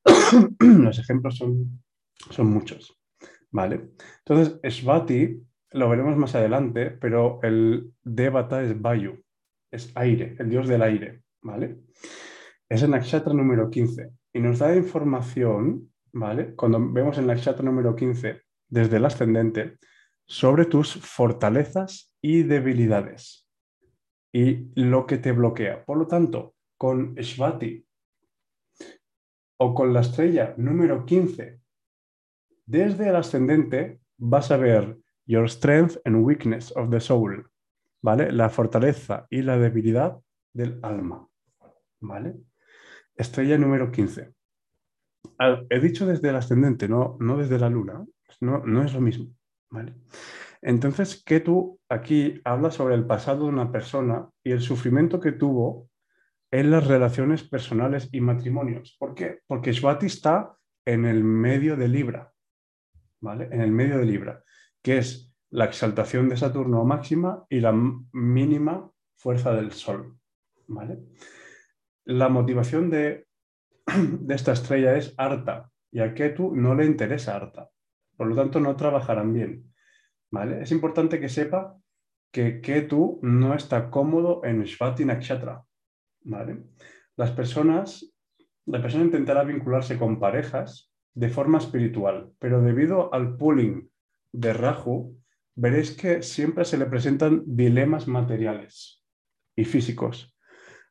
[0.60, 1.82] Los ejemplos son
[2.30, 2.98] son muchos.
[3.52, 3.92] ¿Vale?
[4.26, 5.42] Entonces, Svati
[5.72, 9.24] lo veremos más adelante, pero el Devata es Vayu,
[9.72, 11.24] es aire, el dios del aire.
[11.42, 11.80] ¿Vale?
[12.70, 16.56] Es el Nakshatra número 15 y nos da información, ¿vale?
[16.56, 19.78] Cuando vemos el Nakshatra número 15 desde el ascendente,
[20.26, 23.48] sobre tus fortalezas y debilidades
[24.34, 25.86] y lo que te bloquea.
[25.86, 27.86] Por lo tanto, con Svati
[29.58, 31.62] o con la estrella número 15
[32.66, 37.50] desde el ascendente vas a ver your strength and weakness of the soul,
[38.02, 38.32] ¿vale?
[38.32, 40.20] La fortaleza y la debilidad
[40.54, 41.28] del alma,
[42.00, 42.36] ¿vale?
[43.16, 44.34] Estrella número 15.
[45.70, 48.06] He dicho desde el ascendente, no, no desde la luna,
[48.42, 49.34] no, no es lo mismo,
[49.70, 49.94] ¿vale?
[50.62, 55.34] Entonces, que tú aquí hablas sobre el pasado de una persona y el sufrimiento que
[55.34, 55.90] tuvo
[56.52, 58.96] en las relaciones personales y matrimonios.
[58.98, 59.40] ¿Por qué?
[59.48, 62.32] Porque Swati está en el medio de Libra,
[63.22, 64.44] en el medio de Libra,
[64.82, 67.74] que es la exaltación de Saturno máxima y la
[68.14, 70.18] mínima fuerza del Sol.
[70.68, 71.00] ¿vale?
[72.06, 73.28] La motivación de,
[74.30, 77.70] esta estrella es harta y a Ketu no le interesa harta.
[78.18, 79.74] Por lo tanto, no trabajarán bien.
[80.32, 80.62] ¿vale?
[80.62, 81.78] Es importante que sepa
[82.32, 85.64] que Ketu no está cómodo en Shvati Nakshatra.
[86.22, 86.64] ¿vale?
[87.16, 88.14] Las personas,
[88.66, 93.90] la persona intentará vincularse con parejas de forma espiritual, pero debido al pooling
[94.32, 95.16] de Rahu,
[95.56, 99.04] veréis que siempre se le presentan dilemas materiales
[99.56, 100.33] y físicos.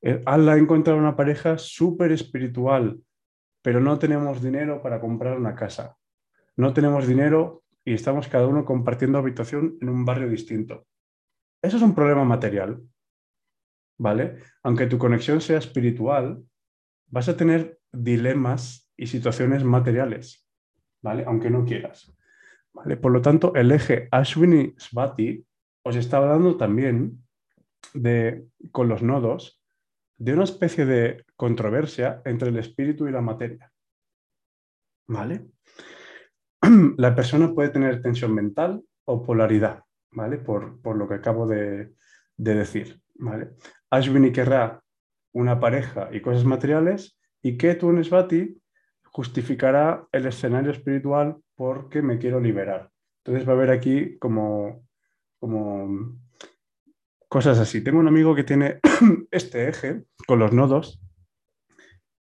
[0.03, 3.01] Eh, Allah ha encontrado una pareja súper espiritual,
[3.63, 5.97] pero no tenemos dinero para comprar una casa.
[6.57, 10.87] No tenemos dinero y estamos cada uno compartiendo habitación en un barrio distinto.
[11.63, 12.83] Eso es un problema material,
[13.97, 14.39] ¿vale?
[14.65, 16.43] Aunque tu conexión sea espiritual,
[17.07, 20.49] vas a tener dilemas y situaciones materiales,
[21.01, 21.25] ¿vale?
[21.25, 22.13] Aunque no quieras.
[22.73, 22.97] ¿vale?
[22.97, 25.47] Por lo tanto, el eje Ashwini-Svati
[25.85, 27.25] os está hablando también
[27.95, 29.62] de, con los nodos
[30.23, 33.73] de una especie de controversia entre el espíritu y la materia.
[35.09, 35.47] ¿vale?
[36.97, 39.83] La persona puede tener tensión mental o polaridad,
[40.13, 40.39] ¿vale?
[40.39, 41.93] Por, por lo que acabo de,
[42.37, 43.51] de decir, ¿vale?
[43.91, 44.81] Ashwini querrá
[45.33, 48.61] una pareja y cosas materiales y Ketu Nesvati
[49.05, 52.91] justificará el escenario espiritual porque me quiero liberar.
[53.25, 54.87] Entonces va a haber aquí como,
[55.41, 56.17] como
[57.33, 57.83] cosas así.
[57.83, 58.79] Tengo un amigo que tiene
[59.31, 61.01] este eje con los nodos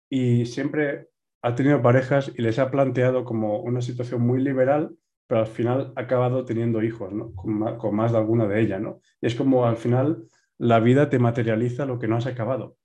[0.09, 1.09] y siempre
[1.41, 4.95] ha tenido parejas y les ha planteado como una situación muy liberal,
[5.27, 7.33] pero al final ha acabado teniendo hijos, ¿no?
[7.33, 9.01] Con más, de alguna de ellas, ¿no?
[9.19, 10.23] Y es como al final
[10.57, 12.77] la vida te materializa lo que no has acabado,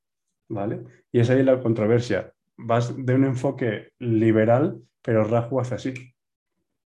[0.48, 0.82] ¿vale?
[1.12, 2.32] Y es ahí la controversia.
[2.56, 5.94] Vas de un enfoque liberal, pero Raju hace así,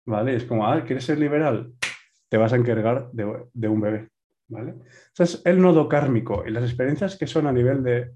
[0.06, 0.34] ¿vale?
[0.34, 1.74] Es como, ah, ¿quieres ser liberal?
[2.30, 4.08] Te vas a encargar de, de un bebé,
[4.50, 4.74] ¿vale?
[5.44, 8.12] El nodo kármico y las experiencias que son a nivel de,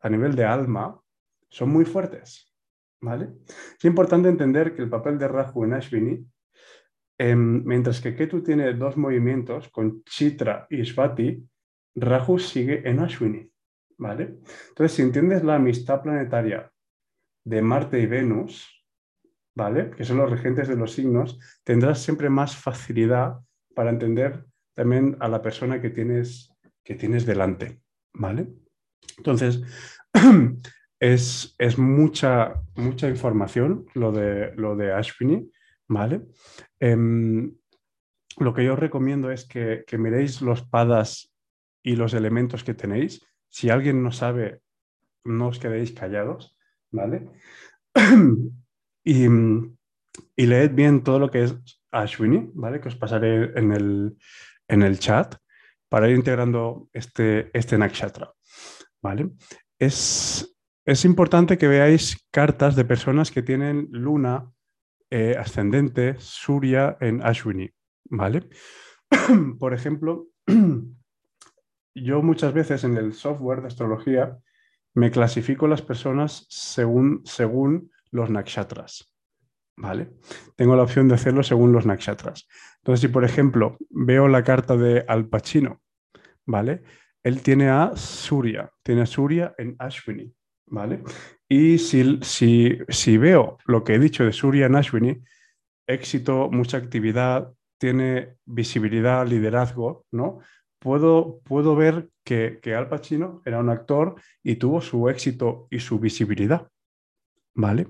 [0.00, 1.00] a nivel de alma
[1.48, 2.44] son muy fuertes,
[3.00, 3.28] ¿Vale?
[3.78, 6.26] Es importante entender que el papel de Rahu en Ashvini,
[7.16, 11.48] em, mientras que Ketu tiene dos movimientos con Chitra y Svati,
[11.94, 13.48] Rahu sigue en Ashwini.
[13.98, 14.38] ¿Vale?
[14.68, 16.70] Entonces, si entiendes la amistad planetaria
[17.44, 18.84] de Marte y Venus,
[19.54, 19.90] ¿vale?
[19.90, 23.38] Que son los regentes de los signos, tendrás siempre más facilidad
[23.74, 24.44] para entender
[24.78, 27.80] también a la persona que tienes, que tienes delante,
[28.14, 28.46] ¿vale?
[29.16, 29.60] Entonces,
[31.00, 35.50] es, mucha, mucha información lo de, lo de Ashwini,
[35.88, 36.28] ¿vale?
[36.78, 37.52] Em,
[38.38, 41.34] lo que yo os recomiendo es que, miréis los padas
[41.82, 43.26] y los elementos que tenéis.
[43.48, 44.60] Si alguien no sabe,
[45.24, 46.56] no os quedéis callados,
[46.92, 47.28] ¿vale?
[49.04, 51.56] y, y, leed bien todo lo que es
[51.90, 52.80] Ashwini, ¿vale?
[52.80, 54.16] Que os pasaré en el,
[54.68, 55.36] en el chat
[55.88, 58.32] para ir integrando este, este nakshatra,
[59.02, 59.30] ¿vale?
[59.78, 64.50] Es, es importante que veáis cartas de personas que tienen luna
[65.10, 67.70] eh, ascendente, Surya en Ashwini,
[68.10, 68.48] ¿vale?
[69.58, 70.26] Por ejemplo,
[71.94, 74.38] yo muchas veces en el software de astrología
[74.94, 79.07] me clasifico las personas según, según los nakshatras,
[79.78, 80.10] ¿vale?
[80.56, 82.48] Tengo la opción de hacerlo según los nakshatras.
[82.78, 85.80] Entonces, si por ejemplo veo la carta de Al Pacino,
[86.46, 86.82] ¿vale?
[87.22, 90.32] Él tiene a Surya, tiene a en Ashwini.
[90.70, 91.02] ¿vale?
[91.48, 95.22] Y si, si, veo lo que he dicho de Surya Nashwini,
[95.86, 100.40] éxito, mucha actividad, tiene visibilidad, liderazgo, ¿no?
[100.78, 105.80] Puedo, puedo ver que, que, Al Pacino era un actor y tuvo su éxito y
[105.80, 106.68] su visibilidad,
[107.58, 107.88] ¿vale?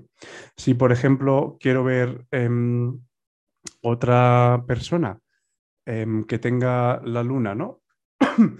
[0.57, 2.99] Si, por ejemplo, quiero ver em,
[3.81, 5.19] otra persona
[5.85, 7.83] em, que tenga la luna, ¿no?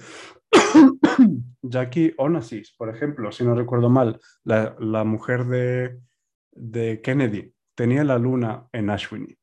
[1.64, 8.68] Jackie Onassis, por ejemplo, si no recuerdo mal, la, mujer de, Kennedy, tenía la luna
[8.72, 9.36] en Ashwini,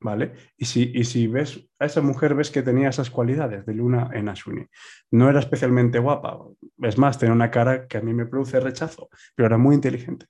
[0.00, 0.32] ¿vale?
[0.56, 4.28] Y si, si ves a esa mujer, ves que tenía esas cualidades de luna en
[4.28, 4.66] Ashwini.
[5.12, 6.40] No era especialmente guapa,
[6.78, 10.26] es más, tenía una cara que a mí me produce rechazo, pero era muy inteligente,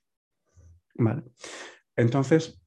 [0.95, 1.23] ¿vale?
[1.95, 2.61] Entonces,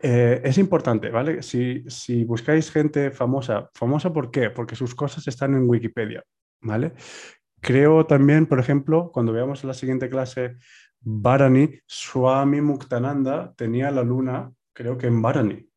[0.00, 1.42] eh, es importante, ¿vale?
[1.42, 4.50] Si, si buscáis gente famosa, ¿famosa por qué?
[4.50, 6.22] Porque sus cosas están en Wikipedia,
[6.60, 6.94] ¿vale?
[7.60, 10.56] Creo también, por ejemplo, cuando veamos la siguiente clase,
[11.00, 15.68] Bharani, Swami Muktananda tenía la luna, creo que en Bharani,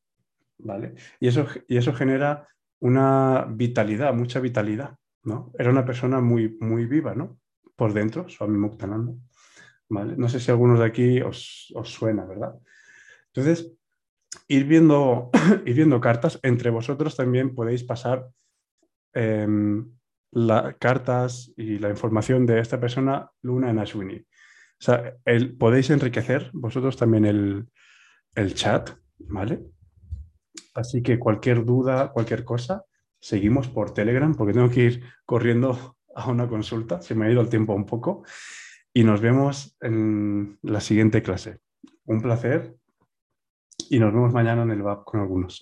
[0.59, 0.95] ¿vale?
[1.19, 2.47] Y eso, y eso genera
[2.79, 5.51] una vitalidad, mucha vitalidad, ¿no?
[5.57, 7.39] Era una persona muy, muy viva, ¿no?
[7.75, 9.13] Por dentro, Swami Muktananda,
[9.89, 12.55] No sé si algunos de aquí os, suena, ¿verdad?
[13.27, 13.71] Entonces,
[14.47, 15.29] ir viendo,
[15.65, 18.27] ir viendo cartas, entre vosotros también podéis pasar
[19.13, 19.91] em,
[20.31, 24.17] las cartas y la información de esta persona Luna en Ashwini.
[24.17, 25.15] O sea,
[25.57, 27.67] podéis enriquecer vosotros también el,
[28.35, 28.89] el chat,
[29.19, 29.63] ¿vale?
[30.73, 32.83] Así que cualquier duda, cualquier cosa,
[33.19, 37.41] seguimos por Telegram porque tengo que ir corriendo a una consulta, se me ha ido
[37.41, 38.23] el tiempo un poco
[38.95, 41.59] y nos vemos en la siguiente clase.
[42.05, 42.77] Un placer
[43.89, 45.59] y nos vemos mañana en el VAP con algunos.